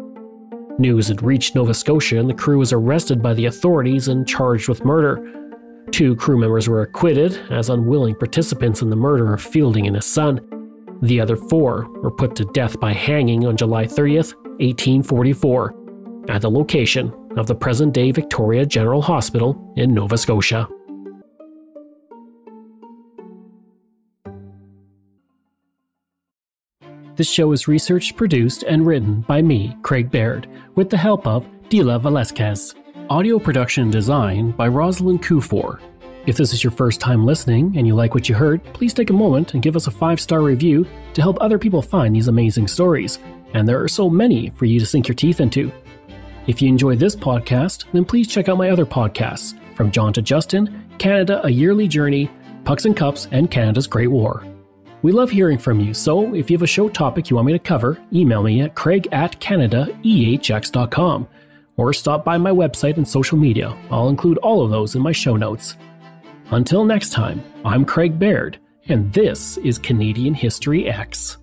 News 0.78 1.08
had 1.08 1.22
reached 1.22 1.54
Nova 1.54 1.74
Scotia, 1.74 2.18
and 2.18 2.30
the 2.30 2.34
crew 2.34 2.58
was 2.58 2.72
arrested 2.72 3.22
by 3.22 3.34
the 3.34 3.46
authorities 3.46 4.08
and 4.08 4.26
charged 4.26 4.68
with 4.68 4.84
murder. 4.84 5.41
Two 5.90 6.16
crew 6.16 6.38
members 6.38 6.68
were 6.68 6.82
acquitted 6.82 7.38
as 7.50 7.68
unwilling 7.68 8.14
participants 8.14 8.82
in 8.82 8.90
the 8.90 8.96
murder 8.96 9.34
of 9.34 9.42
Fielding 9.42 9.86
and 9.86 9.96
his 9.96 10.06
son. 10.06 10.40
The 11.02 11.20
other 11.20 11.36
four 11.36 11.88
were 12.00 12.10
put 12.10 12.36
to 12.36 12.44
death 12.46 12.78
by 12.78 12.92
hanging 12.92 13.46
on 13.46 13.56
July 13.56 13.86
30th, 13.86 14.34
1844, 14.60 15.74
at 16.28 16.42
the 16.42 16.50
location 16.50 17.12
of 17.36 17.46
the 17.46 17.54
present 17.54 17.92
day 17.92 18.10
Victoria 18.10 18.64
General 18.64 19.02
Hospital 19.02 19.72
in 19.76 19.92
Nova 19.92 20.16
Scotia. 20.16 20.68
This 27.16 27.30
show 27.30 27.52
is 27.52 27.68
researched, 27.68 28.16
produced, 28.16 28.62
and 28.62 28.86
written 28.86 29.20
by 29.22 29.42
me, 29.42 29.76
Craig 29.82 30.10
Baird, 30.10 30.48
with 30.76 30.88
the 30.88 30.96
help 30.96 31.26
of 31.26 31.46
Dila 31.68 32.00
Velasquez. 32.00 32.74
Audio 33.12 33.38
production 33.38 33.82
and 33.82 33.92
design 33.92 34.52
by 34.52 34.66
Rosalind 34.66 35.22
Kufor. 35.22 35.78
If 36.24 36.38
this 36.38 36.54
is 36.54 36.64
your 36.64 36.70
first 36.70 36.98
time 36.98 37.26
listening 37.26 37.76
and 37.76 37.86
you 37.86 37.94
like 37.94 38.14
what 38.14 38.26
you 38.26 38.34
heard, 38.34 38.64
please 38.72 38.94
take 38.94 39.10
a 39.10 39.12
moment 39.12 39.52
and 39.52 39.62
give 39.62 39.76
us 39.76 39.86
a 39.86 39.90
five 39.90 40.18
star 40.18 40.40
review 40.40 40.86
to 41.12 41.20
help 41.20 41.36
other 41.38 41.58
people 41.58 41.82
find 41.82 42.16
these 42.16 42.28
amazing 42.28 42.68
stories. 42.68 43.18
And 43.52 43.68
there 43.68 43.82
are 43.82 43.86
so 43.86 44.08
many 44.08 44.48
for 44.48 44.64
you 44.64 44.80
to 44.80 44.86
sink 44.86 45.08
your 45.08 45.14
teeth 45.14 45.42
into. 45.42 45.70
If 46.46 46.62
you 46.62 46.68
enjoy 46.68 46.96
this 46.96 47.14
podcast, 47.14 47.84
then 47.92 48.06
please 48.06 48.28
check 48.28 48.48
out 48.48 48.56
my 48.56 48.70
other 48.70 48.86
podcasts 48.86 49.58
From 49.76 49.90
John 49.90 50.14
to 50.14 50.22
Justin, 50.22 50.82
Canada, 50.96 51.42
A 51.44 51.50
Yearly 51.50 51.88
Journey, 51.88 52.30
Pucks 52.64 52.86
and 52.86 52.96
Cups, 52.96 53.28
and 53.30 53.50
Canada's 53.50 53.86
Great 53.86 54.08
War. 54.08 54.42
We 55.02 55.12
love 55.12 55.30
hearing 55.30 55.58
from 55.58 55.80
you, 55.80 55.92
so 55.92 56.34
if 56.34 56.50
you 56.50 56.56
have 56.56 56.62
a 56.62 56.66
show 56.66 56.88
topic 56.88 57.28
you 57.28 57.36
want 57.36 57.44
me 57.44 57.52
to 57.52 57.58
cover, 57.58 58.00
email 58.10 58.42
me 58.42 58.62
at 58.62 58.74
craig 58.74 59.06
at 59.12 59.38
canadaehx.com 59.38 61.28
or 61.76 61.92
stop 61.92 62.24
by 62.24 62.38
my 62.38 62.50
website 62.50 62.96
and 62.96 63.06
social 63.06 63.38
media. 63.38 63.76
I'll 63.90 64.08
include 64.08 64.38
all 64.38 64.64
of 64.64 64.70
those 64.70 64.94
in 64.94 65.02
my 65.02 65.12
show 65.12 65.36
notes. 65.36 65.76
Until 66.50 66.84
next 66.84 67.10
time, 67.10 67.42
I'm 67.64 67.84
Craig 67.84 68.18
Baird, 68.18 68.58
and 68.88 69.12
this 69.12 69.56
is 69.58 69.78
Canadian 69.78 70.34
History 70.34 70.84
Ehx. 70.84 71.41